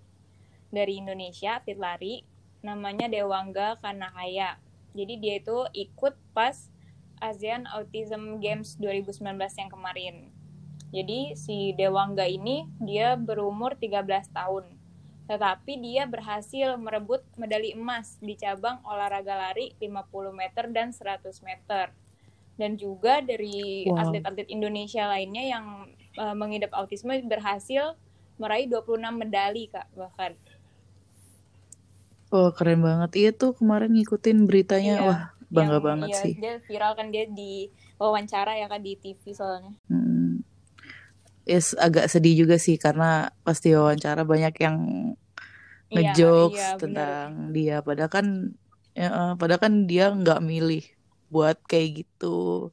dari 0.69 1.01
Indonesia, 1.01 1.61
atlet 1.61 1.79
lari, 1.79 2.15
namanya 2.61 3.09
Dewangga 3.09 3.81
Kanahaya. 3.81 4.61
Jadi 4.95 5.15
dia 5.19 5.35
itu 5.41 5.67
ikut 5.73 6.15
pas 6.37 6.55
ASEAN 7.25 7.65
Autism 7.73 8.37
Games 8.45 8.77
2019 8.77 9.25
yang 9.57 9.71
kemarin. 9.73 10.17
Jadi 10.93 11.33
si 11.35 11.73
Dewangga 11.73 12.29
ini 12.29 12.69
dia 12.85 13.17
berumur 13.17 13.75
13 13.81 14.29
tahun. 14.31 14.65
Tetapi 15.25 15.73
dia 15.81 16.05
berhasil 16.05 16.77
merebut 16.77 17.25
medali 17.41 17.73
emas 17.73 18.21
di 18.21 18.37
cabang 18.37 18.85
olahraga 18.85 19.35
lari 19.35 19.73
50 19.81 20.37
meter 20.37 20.65
dan 20.69 20.93
100 20.93 21.25
meter 21.41 21.97
dan 22.55 22.79
juga 22.79 23.19
dari 23.19 23.89
Wow. 23.89 23.99
atlet-atlet 23.99 24.47
Indonesia 24.53 25.11
lainnya 25.11 25.43
yang 25.43 25.67
uh, 26.21 26.35
mengidap 26.39 26.71
autisme 26.77 27.11
berhasil 27.27 27.99
meraih 28.39 28.71
26 28.71 29.01
medali 29.15 29.67
kak 29.71 29.91
bahkan 29.95 30.39
Oh, 32.35 32.51
keren 32.51 32.83
banget. 32.83 33.11
Iya 33.15 33.31
tuh 33.31 33.55
kemarin 33.55 33.95
ngikutin 33.95 34.51
beritanya. 34.51 34.95
Iya, 34.99 35.07
Wah, 35.07 35.21
bangga 35.53 35.79
yang 35.79 35.85
banget 35.85 36.09
iya, 36.13 36.21
sih. 36.23 36.35
dia 36.39 36.55
viral 36.65 36.93
kan 36.97 37.07
dia 37.13 37.25
di 37.29 37.69
wawancara 38.01 38.57
ya 38.59 38.67
kan 38.69 38.81
di 38.81 38.97
TV 38.99 39.23
soalnya 39.33 39.73
Hmm. 39.89 40.43
Yes, 41.45 41.77
agak 41.77 42.09
sedih 42.09 42.49
juga 42.49 42.57
sih 42.57 42.81
karena 42.81 43.29
pasti 43.45 43.77
wawancara 43.77 44.25
banyak 44.25 44.55
yang 44.65 44.77
Iya, 45.93 46.11
ngejokes 46.17 46.57
iya, 46.57 46.69
bener. 46.75 46.81
tentang 46.81 47.29
dia 47.53 47.77
padahal 47.85 48.11
kan 48.11 48.27
ya, 48.97 49.09
eh, 49.13 49.33
padahal 49.37 49.61
kan 49.61 49.75
dia 49.85 50.09
nggak 50.11 50.41
milih 50.41 50.85
buat 51.29 51.61
kayak 51.69 52.03
gitu 52.03 52.71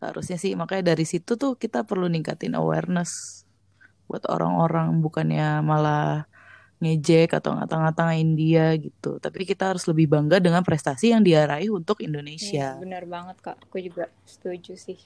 harusnya 0.00 0.36
sih 0.40 0.52
makanya 0.56 0.92
dari 0.96 1.04
situ 1.04 1.36
tuh 1.36 1.56
kita 1.56 1.84
perlu 1.84 2.08
ningkatin 2.08 2.56
awareness 2.56 3.42
buat 4.06 4.22
orang-orang 4.30 5.02
bukannya 5.02 5.60
malah 5.60 6.30
ngejek 6.82 7.32
atau 7.32 7.56
ngata-ngatain 7.56 8.28
dia 8.36 8.76
gitu 8.76 9.16
tapi 9.24 9.48
kita 9.48 9.72
harus 9.72 9.84
lebih 9.88 10.06
bangga 10.12 10.36
dengan 10.42 10.60
prestasi 10.60 11.12
yang 11.16 11.24
dia 11.24 11.48
raih 11.48 11.72
untuk 11.72 11.98
Iya, 12.00 12.08
Indonesia 12.12 12.66
benar 12.82 13.04
banget 13.08 13.36
kak 13.44 13.56
aku 13.64 13.76
juga 13.80 14.04
setuju 14.28 14.76
sih 14.76 14.98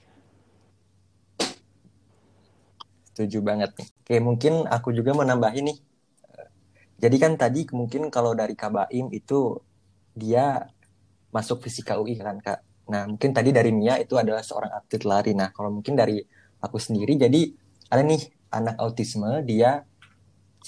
Setuju 3.10 3.42
banget 3.42 3.70
nih. 3.76 3.88
Oke, 4.00 4.16
mungkin 4.22 4.52
aku 4.70 4.94
juga 4.96 5.10
mau 5.12 5.26
nambahin 5.26 5.66
nih. 5.68 5.78
Jadi 7.00 7.16
kan 7.16 7.32
tadi 7.36 7.64
mungkin 7.72 8.08
kalau 8.12 8.32
dari 8.36 8.54
Kak 8.54 8.70
Baim 8.72 9.08
itu 9.10 9.56
dia 10.12 10.68
masuk 11.34 11.64
fisika 11.64 11.98
UI 11.98 12.16
kan 12.16 12.38
Kak. 12.38 12.60
Nah, 12.92 13.04
mungkin 13.10 13.36
tadi 13.36 13.50
dari 13.52 13.76
Mia 13.76 13.98
itu 13.98 14.14
adalah 14.16 14.40
seorang 14.46 14.72
atlet 14.72 15.02
lari. 15.04 15.32
Nah, 15.34 15.52
kalau 15.52 15.68
mungkin 15.68 15.98
dari 15.98 16.22
aku 16.64 16.76
sendiri 16.76 17.16
jadi 17.16 17.50
ada 17.90 18.02
nih 18.04 18.22
anak 18.52 18.76
autisme 18.78 19.42
dia 19.44 19.82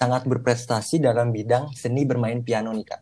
sangat 0.03 0.27
berprestasi 0.27 0.99
dalam 0.99 1.31
bidang 1.31 1.71
seni 1.79 2.03
bermain 2.03 2.43
piano 2.43 2.75
nih 2.75 2.87
Kak. 2.91 3.01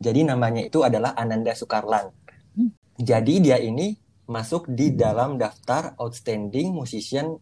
Jadi 0.00 0.24
namanya 0.24 0.64
itu 0.64 0.80
adalah 0.80 1.12
Ananda 1.12 1.52
Sukarlan. 1.52 2.08
Hmm. 2.56 2.72
Jadi 2.96 3.44
dia 3.44 3.60
ini 3.60 3.92
masuk 4.24 4.72
di 4.72 4.96
dalam 4.96 5.36
daftar 5.36 5.92
Outstanding 6.00 6.72
Musician 6.72 7.36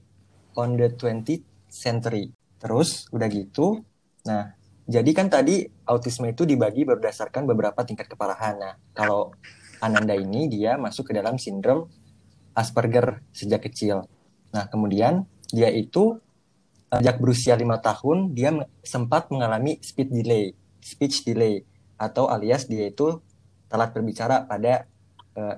on 0.58 0.74
the 0.74 0.90
20th 0.90 1.70
Century. 1.70 2.34
Terus 2.58 3.06
udah 3.14 3.30
gitu, 3.30 3.78
nah 4.26 4.50
jadi 4.90 5.10
kan 5.14 5.30
tadi 5.30 5.62
autisme 5.86 6.34
itu 6.34 6.42
dibagi 6.42 6.82
berdasarkan 6.82 7.46
beberapa 7.46 7.86
tingkat 7.86 8.10
keparahan. 8.10 8.58
Nah 8.58 8.74
kalau 8.90 9.30
Ananda 9.78 10.18
ini 10.18 10.50
dia 10.50 10.74
masuk 10.74 11.10
ke 11.10 11.12
dalam 11.14 11.38
sindrom 11.38 11.86
Asperger 12.58 13.22
sejak 13.30 13.70
kecil. 13.70 14.02
Nah 14.50 14.66
kemudian 14.66 15.30
dia 15.54 15.70
itu 15.70 16.18
sejak 16.98 17.16
berusia 17.20 17.54
lima 17.56 17.76
tahun 17.80 18.32
dia 18.32 18.52
sempat 18.80 19.28
mengalami 19.28 19.76
speech 19.84 20.10
delay, 20.10 20.56
speech 20.80 21.22
delay 21.26 21.62
atau 21.96 22.28
alias 22.28 22.68
dia 22.68 22.88
itu 22.88 23.20
telat 23.66 23.92
berbicara 23.92 24.46
pada 24.46 24.86
uh, 25.36 25.56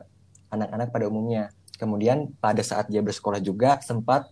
anak-anak 0.48 0.88
pada 0.90 1.04
umumnya. 1.06 1.52
Kemudian 1.78 2.34
pada 2.42 2.62
saat 2.66 2.90
dia 2.90 3.04
bersekolah 3.04 3.38
juga 3.38 3.78
sempat 3.78 4.26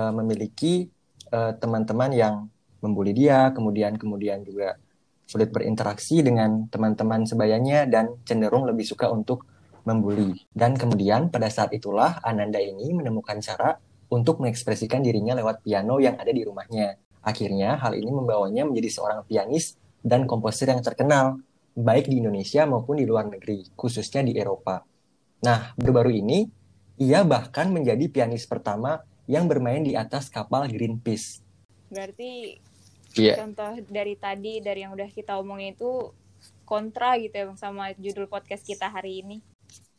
uh, 0.00 0.12
memiliki 0.16 0.88
eh, 1.28 1.52
teman-teman 1.60 2.08
uh, 2.08 2.16
yang 2.16 2.34
membuli 2.80 3.12
dia, 3.12 3.52
kemudian 3.52 4.00
kemudian 4.00 4.40
juga 4.48 4.80
sulit 5.28 5.52
berinteraksi 5.52 6.24
dengan 6.24 6.70
teman-teman 6.72 7.28
sebayanya 7.28 7.84
dan 7.84 8.16
cenderung 8.24 8.64
lebih 8.64 8.86
suka 8.88 9.12
untuk 9.12 9.44
membuli. 9.84 10.32
Dan 10.54 10.72
kemudian 10.78 11.28
pada 11.28 11.52
saat 11.52 11.74
itulah 11.76 12.22
Ananda 12.24 12.62
ini 12.62 12.96
menemukan 12.96 13.42
cara 13.44 13.76
untuk 14.12 14.42
mengekspresikan 14.42 15.02
dirinya 15.02 15.34
lewat 15.34 15.66
piano 15.66 15.98
yang 15.98 16.16
ada 16.16 16.30
di 16.30 16.42
rumahnya. 16.46 16.98
Akhirnya 17.26 17.74
hal 17.82 17.98
ini 17.98 18.10
membawanya 18.10 18.62
menjadi 18.66 19.02
seorang 19.02 19.26
pianis 19.26 19.74
dan 20.06 20.30
komposer 20.30 20.70
yang 20.70 20.82
terkenal, 20.82 21.42
baik 21.74 22.06
di 22.06 22.22
Indonesia 22.22 22.62
maupun 22.64 23.02
di 23.02 23.04
luar 23.04 23.26
negeri, 23.26 23.66
khususnya 23.74 24.22
di 24.22 24.38
Eropa. 24.38 24.86
Nah, 25.42 25.74
baru-baru 25.74 26.22
ini, 26.22 26.46
ia 26.96 27.26
bahkan 27.26 27.68
menjadi 27.68 28.06
pianis 28.08 28.46
pertama 28.46 29.02
yang 29.26 29.50
bermain 29.50 29.82
di 29.82 29.98
atas 29.98 30.30
kapal 30.30 30.70
Greenpeace. 30.70 31.42
Berarti 31.90 32.56
yeah. 33.18 33.36
contoh 33.42 33.82
dari 33.90 34.14
tadi, 34.14 34.62
dari 34.62 34.86
yang 34.86 34.94
udah 34.94 35.10
kita 35.10 35.36
omongin 35.36 35.74
itu 35.74 36.14
kontra 36.66 37.14
gitu 37.18 37.34
ya 37.34 37.44
Bang 37.46 37.58
sama 37.58 37.94
judul 37.94 38.26
podcast 38.26 38.62
kita 38.66 38.90
hari 38.90 39.22
ini. 39.22 39.36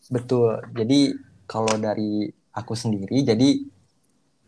Betul. 0.07 0.63
Jadi 0.75 1.15
kalau 1.47 1.75
dari 1.79 2.31
aku 2.51 2.73
sendiri, 2.75 3.23
jadi 3.23 3.63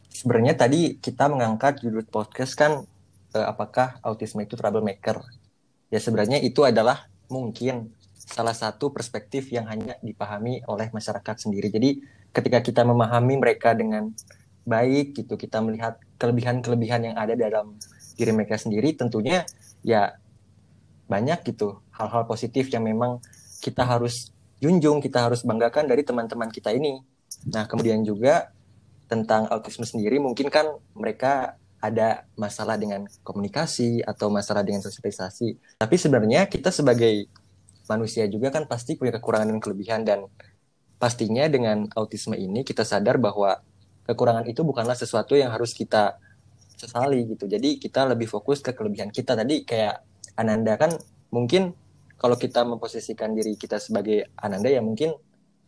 sebenarnya 0.10 0.58
tadi 0.58 0.98
kita 0.98 1.30
mengangkat 1.30 1.80
judul 1.86 2.04
podcast 2.10 2.58
kan 2.58 2.84
eh, 3.38 3.46
apakah 3.46 4.02
autisme 4.04 4.42
itu 4.44 4.58
troublemaker? 4.58 5.22
Ya 5.90 5.98
sebenarnya 6.02 6.42
itu 6.42 6.66
adalah 6.66 7.10
mungkin 7.30 7.94
salah 8.14 8.54
satu 8.54 8.94
perspektif 8.94 9.50
yang 9.50 9.66
hanya 9.66 9.98
dipahami 10.06 10.62
oleh 10.70 10.94
masyarakat 10.94 11.50
sendiri. 11.50 11.74
Jadi 11.74 12.04
ketika 12.30 12.62
kita 12.62 12.82
memahami 12.86 13.42
mereka 13.42 13.74
dengan 13.74 14.14
baik 14.70 15.18
gitu, 15.18 15.34
kita 15.34 15.66
melihat 15.66 15.98
kelebihan-kelebihan 16.22 17.10
yang 17.10 17.16
ada 17.18 17.34
dalam 17.34 17.74
diri 18.14 18.30
mereka 18.36 18.60
sendiri, 18.60 18.94
tentunya 18.94 19.48
ya 19.82 20.14
banyak 21.10 21.42
gitu 21.42 21.82
hal-hal 21.90 22.30
positif 22.30 22.70
yang 22.70 22.86
memang 22.86 23.18
kita 23.66 23.82
harus 23.82 24.30
junjung, 24.62 25.02
kita 25.02 25.26
harus 25.26 25.42
banggakan 25.42 25.90
dari 25.90 26.06
teman-teman 26.06 26.54
kita 26.54 26.70
ini. 26.70 27.02
Nah, 27.50 27.66
kemudian 27.66 28.06
juga 28.06 28.54
tentang 29.10 29.50
autisme 29.50 29.84
sendiri 29.84 30.22
mungkin 30.22 30.54
kan 30.54 30.70
mereka 30.94 31.58
ada 31.82 32.28
masalah 32.36 32.78
dengan 32.78 33.08
komunikasi 33.24 34.04
atau 34.04 34.30
masalah 34.30 34.62
dengan 34.62 34.84
sosialisasi. 34.84 35.80
Tapi 35.80 35.96
sebenarnya 35.96 36.46
kita 36.46 36.70
sebagai 36.70 37.26
manusia 37.90 38.30
juga 38.30 38.54
kan 38.54 38.70
pasti 38.70 39.00
punya 39.00 39.18
kekurangan 39.18 39.50
dan 39.50 39.60
kelebihan 39.64 40.02
dan 40.06 40.20
pastinya 41.02 41.48
dengan 41.48 41.88
autisme 41.96 42.36
ini 42.36 42.62
kita 42.68 42.84
sadar 42.84 43.18
bahwa 43.18 43.64
kekurangan 44.06 44.46
itu 44.46 44.62
bukanlah 44.62 44.94
sesuatu 44.94 45.34
yang 45.34 45.50
harus 45.50 45.72
kita 45.72 46.20
sesali 46.76 47.26
gitu. 47.26 47.48
Jadi 47.48 47.80
kita 47.80 48.06
lebih 48.06 48.28
fokus 48.28 48.60
ke 48.60 48.76
kelebihan 48.76 49.10
kita 49.10 49.34
tadi 49.34 49.64
kayak 49.64 50.04
Ananda 50.36 50.76
kan 50.76 50.92
mungkin 51.32 51.74
kalau 52.20 52.36
kita 52.36 52.68
memposisikan 52.68 53.32
diri 53.32 53.56
kita 53.56 53.80
sebagai 53.80 54.36
Ananda 54.36 54.68
ya 54.68 54.84
mungkin 54.84 55.16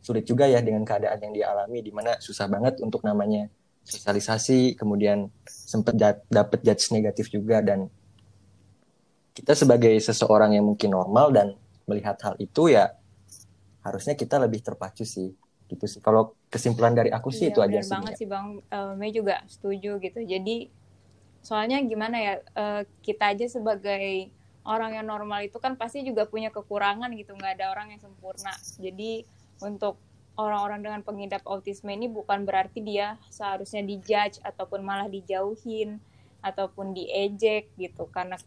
sulit 0.02 0.26
juga 0.26 0.50
ya 0.50 0.60
dengan 0.66 0.82
keadaan 0.82 1.22
yang 1.22 1.34
dialami 1.34 1.80
di 1.86 1.94
mana 1.94 2.18
susah 2.18 2.50
banget 2.50 2.82
untuk 2.82 3.06
namanya 3.06 3.48
sosialisasi 3.86 4.78
kemudian 4.78 5.30
sempat 5.46 5.98
dapat 6.30 6.60
judge 6.62 6.94
negatif 6.94 7.30
juga 7.30 7.62
dan 7.62 7.90
kita 9.32 9.56
sebagai 9.56 9.94
seseorang 10.02 10.58
yang 10.58 10.68
mungkin 10.68 10.92
normal 10.92 11.32
dan 11.32 11.48
melihat 11.88 12.20
hal 12.22 12.36
itu 12.38 12.74
ya 12.74 12.94
harusnya 13.82 14.14
kita 14.14 14.38
lebih 14.38 14.62
terpacu 14.62 15.08
sih 15.08 15.34
gitu 15.72 15.86
sih. 15.88 16.04
Kalau 16.04 16.36
kesimpulan 16.52 16.92
dari 16.92 17.10
aku 17.10 17.32
sih 17.32 17.50
iya, 17.50 17.54
itu 17.56 17.60
aja 17.64 17.80
sih 17.80 17.94
banget 17.96 18.14
sih 18.20 18.28
bang. 18.28 18.60
Uh, 18.68 18.94
Mei 19.00 19.16
juga 19.16 19.40
setuju 19.48 19.98
gitu. 20.04 20.20
Jadi 20.22 20.68
soalnya 21.42 21.82
gimana 21.82 22.18
ya 22.20 22.34
uh, 22.54 22.82
kita 23.02 23.34
aja 23.34 23.48
sebagai 23.50 24.30
orang 24.62 25.00
yang 25.00 25.08
normal 25.10 25.42
itu 25.42 25.58
kan 25.58 25.74
pasti 25.80 26.06
juga 26.06 26.28
punya 26.28 26.52
kekurangan 26.52 27.10
gitu. 27.16 27.34
Nggak 27.34 27.58
ada 27.58 27.66
orang 27.74 27.96
yang 27.96 28.02
sempurna. 28.04 28.54
Jadi 28.78 29.26
untuk 29.62 29.98
orang-orang 30.36 30.82
dengan 30.82 31.02
pengidap 31.06 31.46
autisme 31.46 31.94
ini 31.94 32.10
bukan 32.10 32.44
berarti 32.44 32.82
dia 32.82 33.22
seharusnya 33.30 33.86
dijudge 33.86 34.42
ataupun 34.42 34.82
malah 34.82 35.08
dijauhin 35.08 36.02
ataupun 36.42 36.98
diejek 36.98 37.70
gitu. 37.78 38.10
Karena 38.10 38.38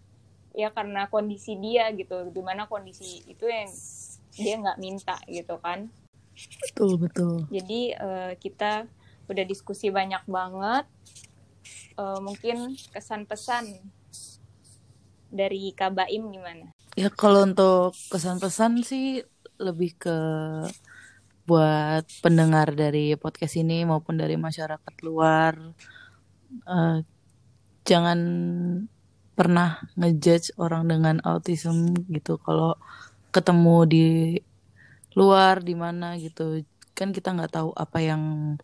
ya 0.55 0.74
karena 0.74 1.07
kondisi 1.07 1.55
dia 1.59 1.90
gitu. 1.94 2.31
Di 2.35 2.42
mana 2.42 2.66
kondisi 2.66 3.22
itu 3.31 3.46
yang 3.46 3.70
dia 4.35 4.55
nggak 4.59 4.81
minta 4.83 5.16
gitu 5.31 5.57
kan. 5.62 5.87
Betul 6.35 6.98
betul. 6.98 7.46
Jadi 7.48 7.94
uh, 7.94 8.35
kita 8.38 8.90
udah 9.31 9.44
diskusi 9.46 9.88
banyak 9.88 10.27
banget. 10.27 10.85
Uh, 11.94 12.18
mungkin 12.18 12.74
kesan 12.90 13.22
pesan 13.22 13.70
dari 15.31 15.70
Kabaim 15.74 16.31
gimana? 16.35 16.74
Ya 16.98 17.07
kalau 17.11 17.46
untuk 17.46 17.94
kesan 18.11 18.42
pesan 18.42 18.83
sih 18.83 19.22
lebih 19.59 19.94
ke 19.94 20.16
buat 21.45 22.05
pendengar 22.25 22.73
dari 22.73 23.13
podcast 23.21 23.61
ini 23.61 23.85
maupun 23.85 24.17
dari 24.17 24.41
masyarakat 24.41 24.95
luar 25.05 25.53
uh, 26.65 26.99
jangan 27.85 28.19
pernah 29.35 29.83
ngejudge 29.99 30.55
orang 30.57 30.87
dengan 30.89 31.17
autism 31.27 31.93
gitu. 32.09 32.39
Kalau 32.41 32.79
ketemu 33.35 33.77
di 33.87 34.09
luar 35.15 35.63
di 35.63 35.75
mana 35.75 36.15
gitu 36.19 36.63
kan 36.95 37.11
kita 37.11 37.35
nggak 37.35 37.53
tahu 37.59 37.71
apa 37.75 37.99
yang 37.99 38.55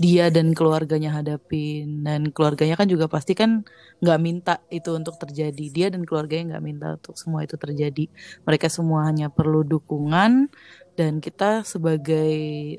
dia 0.00 0.32
dan 0.32 0.56
keluarganya 0.56 1.12
hadapin. 1.12 2.02
Dan 2.02 2.32
keluarganya 2.32 2.74
kan 2.80 2.88
juga 2.88 3.06
pasti 3.06 3.36
kan 3.36 3.62
nggak 4.00 4.20
minta 4.24 4.54
itu 4.72 4.96
untuk 4.96 5.20
terjadi. 5.20 5.64
Dia 5.70 5.86
dan 5.92 6.08
keluarganya 6.08 6.56
nggak 6.56 6.64
minta 6.64 6.86
untuk 6.96 7.14
semua 7.20 7.44
itu 7.44 7.60
terjadi. 7.60 8.08
Mereka 8.48 8.72
semua 8.72 9.04
hanya 9.06 9.28
perlu 9.28 9.60
dukungan 9.62 10.48
dan 10.94 11.18
kita 11.18 11.66
sebagai 11.66 12.78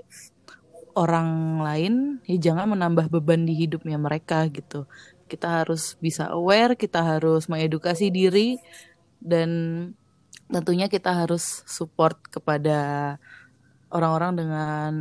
orang 0.95 1.59
lain 1.59 1.93
ya 2.23 2.51
jangan 2.51 2.71
menambah 2.71 3.11
beban 3.11 3.43
di 3.43 3.53
hidupnya 3.53 3.99
mereka 3.99 4.47
gitu 4.47 4.87
kita 5.25 5.65
harus 5.65 5.97
bisa 5.97 6.29
aware, 6.29 6.77
kita 6.77 7.01
harus 7.01 7.49
mengedukasi 7.49 8.13
diri 8.13 8.61
dan 9.17 9.49
tentunya 10.45 10.85
kita 10.85 11.25
harus 11.25 11.65
support 11.65 12.21
kepada 12.29 13.17
orang-orang 13.89 14.33
dengan 14.37 14.93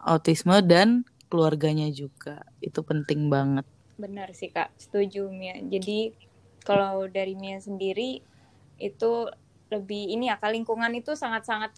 autisme 0.00 0.56
dan 0.64 1.04
keluarganya 1.28 1.92
juga. 1.92 2.48
Itu 2.64 2.80
penting 2.80 3.28
banget. 3.28 3.68
Benar 4.00 4.32
sih 4.32 4.48
Kak, 4.48 4.72
setuju 4.80 5.28
Mia. 5.28 5.60
Jadi 5.60 6.16
kalau 6.64 7.04
dari 7.08 7.36
Mia 7.36 7.60
sendiri 7.60 8.24
itu 8.80 9.12
lebih 9.68 10.12
ini 10.12 10.32
ya, 10.32 10.40
lingkungan 10.40 10.92
itu 10.96 11.12
sangat-sangat 11.12 11.74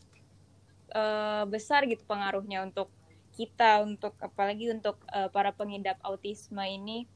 uh, 0.95 1.45
besar 1.49 1.85
gitu 1.87 2.05
pengaruhnya 2.07 2.65
untuk 2.65 2.93
kita 3.39 3.87
untuk 3.87 4.19
apalagi 4.19 4.73
untuk 4.75 4.99
uh, 5.15 5.31
para 5.31 5.55
pengidap 5.55 6.01
autisme 6.03 6.59
ini 6.67 7.07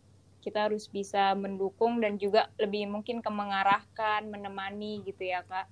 kita 0.43 0.67
harus 0.67 0.91
bisa 0.91 1.39
mendukung 1.39 2.03
dan 2.03 2.19
juga 2.19 2.51
lebih 2.59 2.91
mungkin 2.91 3.23
ke 3.23 3.31
mengarahkan, 3.31 4.27
menemani 4.27 4.99
gitu 5.07 5.23
ya 5.23 5.47
kak, 5.47 5.71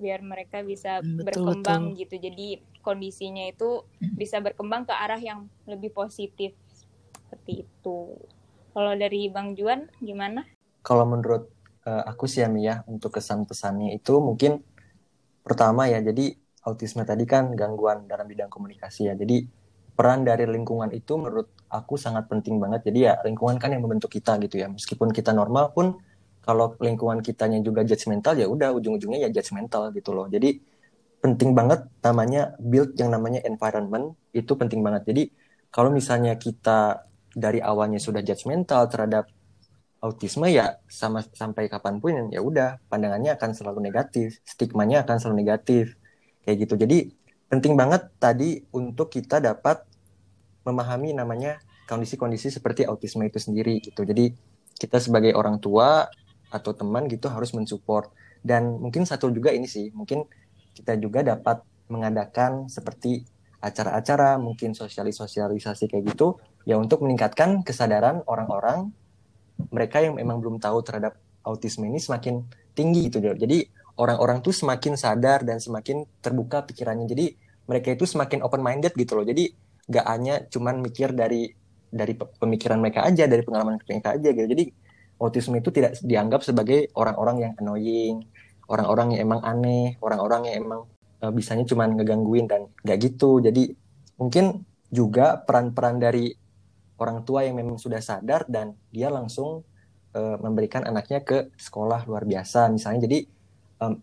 biar 0.00 0.24
mereka 0.24 0.64
bisa 0.64 1.04
betul, 1.04 1.28
berkembang 1.28 1.92
betul. 1.92 2.00
gitu. 2.00 2.14
Jadi 2.24 2.46
kondisinya 2.80 3.44
itu 3.44 3.84
bisa 4.00 4.40
berkembang 4.40 4.88
ke 4.88 4.96
arah 4.96 5.20
yang 5.20 5.44
lebih 5.68 5.92
positif 5.92 6.56
seperti 7.12 7.68
itu. 7.68 8.16
Kalau 8.72 8.92
dari 8.96 9.28
Bang 9.28 9.52
Juan 9.52 9.92
gimana? 10.00 10.48
Kalau 10.80 11.04
menurut 11.04 11.52
uh, 11.84 12.02
aku 12.08 12.24
sih 12.24 12.40
ya 12.40 12.48
Mia 12.48 12.80
untuk 12.88 13.12
kesan 13.12 13.44
pesannya 13.44 13.92
itu 13.92 14.18
mungkin 14.24 14.64
pertama 15.44 15.84
ya 15.84 16.00
jadi 16.00 16.32
autisme 16.64 17.04
tadi 17.04 17.28
kan 17.28 17.52
gangguan 17.52 18.08
dalam 18.08 18.24
bidang 18.24 18.48
komunikasi 18.48 19.12
ya. 19.12 19.14
Jadi 19.14 19.44
peran 19.94 20.26
dari 20.26 20.48
lingkungan 20.48 20.90
itu 20.90 21.14
menurut 21.14 21.52
aku 21.70 21.94
sangat 21.94 22.26
penting 22.26 22.58
banget. 22.58 22.88
Jadi 22.88 22.98
ya 23.06 23.20
lingkungan 23.22 23.60
kan 23.60 23.70
yang 23.70 23.84
membentuk 23.84 24.10
kita 24.10 24.40
gitu 24.42 24.58
ya. 24.58 24.66
Meskipun 24.72 25.12
kita 25.12 25.30
normal 25.30 25.70
pun 25.70 25.94
kalau 26.44 26.76
lingkungan 26.80 27.24
kitanya 27.24 27.60
juga 27.64 27.86
judgmental 27.86 28.36
ya 28.36 28.50
udah 28.50 28.74
ujung-ujungnya 28.76 29.28
ya 29.28 29.30
judgmental 29.32 29.92
gitu 29.94 30.12
loh. 30.12 30.26
Jadi 30.28 30.60
penting 31.24 31.56
banget 31.56 31.88
namanya 32.04 32.52
build 32.60 32.92
yang 33.00 33.08
namanya 33.08 33.40
environment 33.48 34.12
itu 34.36 34.52
penting 34.56 34.84
banget. 34.84 35.08
Jadi 35.08 35.22
kalau 35.72 35.88
misalnya 35.88 36.36
kita 36.36 37.08
dari 37.32 37.64
awalnya 37.64 37.96
sudah 37.96 38.20
judgmental 38.20 38.86
terhadap 38.92 39.26
autisme 40.04 40.44
ya 40.52 40.76
sama 40.84 41.24
sampai 41.24 41.64
kapan 41.72 41.96
pun 41.96 42.28
ya 42.28 42.44
udah 42.44 42.76
pandangannya 42.92 43.32
akan 43.40 43.56
selalu 43.56 43.88
negatif, 43.88 44.44
stigmanya 44.44 45.00
akan 45.08 45.16
selalu 45.16 45.36
negatif 45.40 45.96
kayak 46.44 46.68
gitu. 46.68 46.74
Jadi 46.78 47.10
penting 47.48 47.74
banget 47.74 48.08
tadi 48.20 48.62
untuk 48.72 49.10
kita 49.10 49.40
dapat 49.40 49.84
memahami 50.64 51.12
namanya 51.16 51.60
kondisi-kondisi 51.84 52.48
seperti 52.48 52.88
autisme 52.88 53.24
itu 53.24 53.36
sendiri 53.36 53.80
gitu. 53.80 54.04
Jadi 54.04 54.32
kita 54.76 55.00
sebagai 55.00 55.36
orang 55.36 55.60
tua 55.60 56.08
atau 56.48 56.72
teman 56.72 57.10
gitu 57.10 57.26
harus 57.28 57.52
mensupport 57.52 58.08
dan 58.44 58.78
mungkin 58.78 59.08
satu 59.08 59.32
juga 59.32 59.50
ini 59.50 59.66
sih 59.66 59.90
mungkin 59.90 60.24
kita 60.74 60.98
juga 61.00 61.22
dapat 61.24 61.62
mengadakan 61.88 62.66
seperti 62.66 63.24
acara-acara, 63.64 64.36
mungkin 64.36 64.76
sosialisasi-sosialisasi 64.76 65.88
kayak 65.88 66.04
gitu, 66.12 66.36
ya 66.68 66.76
untuk 66.76 67.00
meningkatkan 67.00 67.64
kesadaran 67.64 68.20
orang-orang 68.28 68.92
mereka 69.72 70.04
yang 70.04 70.20
memang 70.20 70.42
belum 70.44 70.60
tahu 70.60 70.84
terhadap 70.84 71.16
autisme 71.40 71.88
ini 71.88 71.96
semakin 71.96 72.44
tinggi 72.76 73.08
gitu. 73.08 73.24
Jadi 73.24 73.64
orang-orang 73.94 74.42
tuh 74.42 74.50
semakin 74.50 74.98
sadar 74.98 75.46
dan 75.46 75.62
semakin 75.62 76.06
terbuka 76.18 76.66
pikirannya. 76.66 77.06
Jadi 77.06 77.26
mereka 77.64 77.94
itu 77.94 78.04
semakin 78.04 78.42
open 78.42 78.60
minded 78.60 78.92
gitu 78.94 79.16
loh. 79.18 79.26
Jadi 79.26 79.54
gak 79.88 80.06
hanya 80.08 80.44
cuman 80.48 80.80
mikir 80.80 81.12
dari 81.12 81.52
dari 81.94 82.18
pemikiran 82.18 82.82
mereka 82.82 83.06
aja, 83.06 83.30
dari 83.30 83.42
pengalaman 83.46 83.78
mereka 83.78 84.18
aja 84.18 84.28
gitu. 84.34 84.48
Jadi 84.50 84.64
autisme 85.22 85.54
itu 85.56 85.70
tidak 85.70 85.94
dianggap 86.02 86.42
sebagai 86.42 86.90
orang-orang 86.98 87.36
yang 87.48 87.52
annoying, 87.62 88.16
orang-orang 88.66 89.14
yang 89.14 89.30
emang 89.30 89.40
aneh, 89.46 89.94
orang-orang 90.02 90.50
yang 90.50 90.56
emang 90.66 90.80
uh, 91.22 91.30
bisanya 91.30 91.62
cuma 91.64 91.86
ngegangguin 91.86 92.50
dan 92.50 92.66
gak 92.82 92.98
gitu. 92.98 93.38
Jadi 93.38 93.70
mungkin 94.18 94.66
juga 94.90 95.38
peran-peran 95.38 96.02
dari 96.02 96.34
orang 96.98 97.22
tua 97.26 97.46
yang 97.46 97.58
memang 97.58 97.78
sudah 97.78 97.98
sadar 97.98 98.46
dan 98.46 98.74
dia 98.90 99.10
langsung 99.10 99.62
uh, 100.14 100.36
memberikan 100.42 100.86
anaknya 100.86 101.22
ke 101.22 101.54
sekolah 101.54 102.06
luar 102.10 102.26
biasa 102.26 102.70
misalnya. 102.70 103.06
Jadi 103.06 103.18
um, 103.80 103.98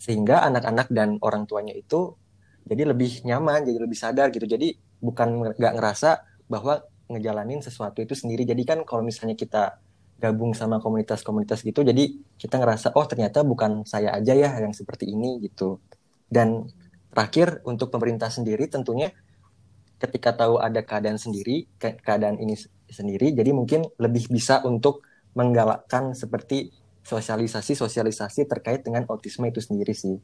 sehingga 0.00 0.44
anak-anak 0.46 0.88
dan 0.92 1.20
orang 1.20 1.44
tuanya 1.44 1.76
itu 1.76 2.16
jadi 2.64 2.86
lebih 2.92 3.24
nyaman, 3.26 3.66
jadi 3.66 3.78
lebih 3.82 3.98
sadar 3.98 4.30
gitu. 4.30 4.46
Jadi 4.46 4.76
bukan 5.00 5.56
nggak 5.56 5.74
ngerasa 5.74 6.22
bahwa 6.46 6.84
ngejalanin 7.10 7.64
sesuatu 7.64 8.04
itu 8.04 8.14
sendiri. 8.14 8.46
Jadi 8.46 8.62
kan 8.62 8.78
kalau 8.86 9.02
misalnya 9.02 9.34
kita 9.34 9.80
gabung 10.20 10.52
sama 10.52 10.76
komunitas-komunitas 10.84 11.64
gitu 11.64 11.80
jadi 11.80 12.12
kita 12.36 12.60
ngerasa 12.60 12.92
oh 12.92 13.08
ternyata 13.08 13.40
bukan 13.40 13.88
saya 13.88 14.12
aja 14.12 14.36
ya 14.36 14.52
yang 14.60 14.76
seperti 14.76 15.08
ini 15.08 15.40
gitu 15.40 15.80
dan 16.28 16.68
terakhir 17.08 17.64
untuk 17.64 17.88
pemerintah 17.88 18.28
sendiri 18.28 18.68
tentunya 18.68 19.10
ketika 19.96 20.36
tahu 20.36 20.60
ada 20.60 20.84
keadaan 20.84 21.16
sendiri 21.16 21.64
ke 21.80 21.96
keadaan 22.04 22.36
ini 22.36 22.54
sendiri 22.92 23.32
jadi 23.32 23.50
mungkin 23.56 23.88
lebih 23.96 24.28
bisa 24.28 24.60
untuk 24.68 25.08
menggalakkan 25.32 26.12
seperti 26.12 26.68
sosialisasi-sosialisasi 27.04 28.46
terkait 28.46 28.84
dengan 28.84 29.06
autisme 29.08 29.46
itu 29.48 29.62
sendiri 29.62 29.92
sih 29.96 30.20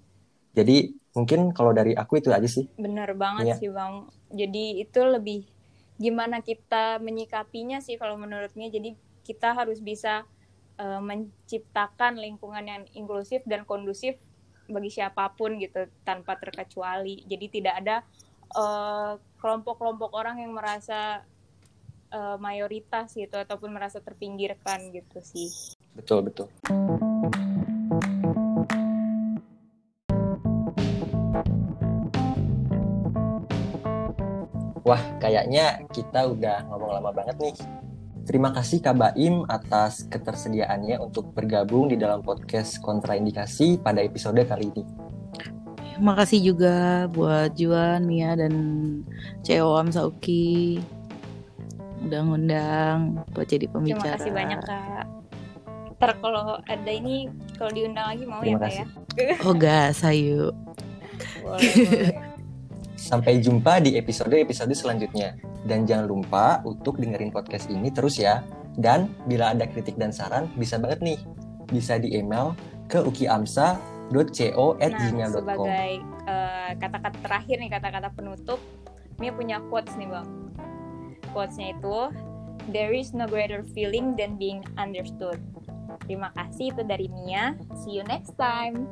jadi 0.57 0.93
mungkin 1.12 1.53
kalau 1.53 1.77
dari 1.77 1.93
aku 1.93 2.21
itu 2.21 2.33
aja 2.33 2.49
sih 2.49 2.69
benar 2.77 3.12
banget 3.17 3.53
ya. 3.53 3.57
sih 3.57 3.71
bang 3.73 4.09
jadi 4.33 4.65
itu 4.85 5.01
lebih 5.05 5.49
gimana 5.97 6.45
kita 6.45 7.01
menyikapinya 7.01 7.81
sih 7.81 7.97
kalau 7.97 8.21
menurutnya 8.21 8.69
jadi 8.69 8.93
kita 9.25 9.57
harus 9.57 9.81
bisa 9.81 10.29
uh, 10.79 11.01
menciptakan 11.03 12.21
lingkungan 12.21 12.65
yang 12.65 12.83
inklusif 12.93 13.43
dan 13.49 13.65
kondusif 13.65 14.21
bagi 14.67 14.91
siapa 14.91 15.31
pun 15.35 15.59
gitu 15.62 15.87
tanpa 16.03 16.35
terkecuali. 16.43 17.23
Jadi 17.23 17.47
tidak 17.47 17.75
ada 17.87 17.97
eh, 18.51 19.15
kelompok-kelompok 19.39 20.11
uh, 20.11 20.19
orang 20.19 20.43
yang 20.43 20.59
merasa 20.59 21.23
uh, 22.11 22.35
mayoritas 22.43 23.15
gitu 23.15 23.39
ataupun 23.39 23.71
merasa 23.71 24.03
terpinggirkan 24.03 24.91
gitu 24.91 25.23
sih. 25.23 25.76
Betul 25.96 26.28
betul. 26.28 26.46
Wah, 34.87 35.02
kayaknya 35.18 35.82
kita 35.90 36.30
udah 36.30 36.62
ngomong 36.70 37.02
lama 37.02 37.11
banget 37.11 37.35
nih. 37.42 37.56
Terima 38.22 38.54
kasih 38.54 38.78
Kak 38.78 38.94
Baim 38.94 39.42
atas 39.50 40.06
ketersediaannya 40.06 41.02
untuk 41.02 41.35
bergabung 41.35 41.90
di 41.90 41.98
dalam 41.98 42.22
podcast 42.22 42.78
Kontraindikasi 42.82 43.82
pada 43.82 43.98
episode 43.98 44.38
kali 44.46 44.70
ini. 44.70 44.82
Makasih 45.98 46.38
juga 46.54 47.06
buat 47.11 47.59
Juan, 47.59 48.06
Mia, 48.06 48.38
dan 48.38 48.54
CEO 49.42 49.74
Am 49.74 49.90
Sauki 49.90 50.78
udah 52.06 52.20
ngundang 52.22 53.26
buat 53.35 53.48
jadi 53.50 53.66
pembicara. 53.66 53.98
Terima 53.98 54.14
kasih 54.22 54.30
banyak 54.30 54.61
Kak. 54.62 55.26
Ntar 55.96 56.12
kalau 56.20 56.61
ada 56.61 56.92
ini, 56.92 57.32
kalau 57.56 57.72
diundang 57.72 58.06
lagi 58.12 58.24
mau 58.28 58.44
Terima 58.44 58.68
ya 58.68 58.85
kasih. 58.85 58.85
Ya? 59.16 59.35
Oh 59.48 59.54
boleh, 59.56 60.52
boleh. 61.96 62.12
Sampai 63.00 63.40
jumpa 63.40 63.80
di 63.80 63.96
episode-episode 63.96 64.76
selanjutnya. 64.76 65.40
Dan 65.64 65.88
jangan 65.88 66.06
lupa 66.06 66.61
untuk 66.68 67.00
dengerin 67.00 67.32
podcast 67.32 67.72
ini 67.72 67.88
terus 67.88 68.20
ya. 68.20 68.44
Dan 68.76 69.09
bila 69.24 69.56
ada 69.56 69.64
kritik 69.64 69.96
dan 69.96 70.12
saran, 70.12 70.52
bisa 70.61 70.76
banget 70.76 71.00
nih. 71.00 71.18
Bisa 71.72 71.96
di 71.96 72.12
email 72.12 72.52
ke 72.92 73.00
ukiamsa.co@gmail.com. 73.00 74.76
Nah, 75.16 75.32
sebagai 75.32 75.92
uh, 76.28 76.70
kata-kata 76.76 77.18
terakhir 77.24 77.56
nih, 77.56 77.70
kata-kata 77.72 78.09
penutup, 78.12 78.61
Mia 79.16 79.32
punya 79.32 79.64
quotes 79.72 79.96
nih 79.96 80.12
bang. 80.12 80.28
Quotesnya 81.32 81.72
itu, 81.72 82.12
There 82.66 82.90
is 82.90 83.14
no 83.14 83.30
greater 83.30 83.62
feeling 83.62 84.18
than 84.18 84.35
being 84.42 84.66
understood. 84.74 85.38
Terima 86.04 86.28
kasih 86.37 86.74
itu 86.74 86.82
dari 86.85 87.09
Mia. 87.09 87.56
See 87.85 87.96
you 87.96 88.04
next 88.04 88.37
time. 88.37 88.87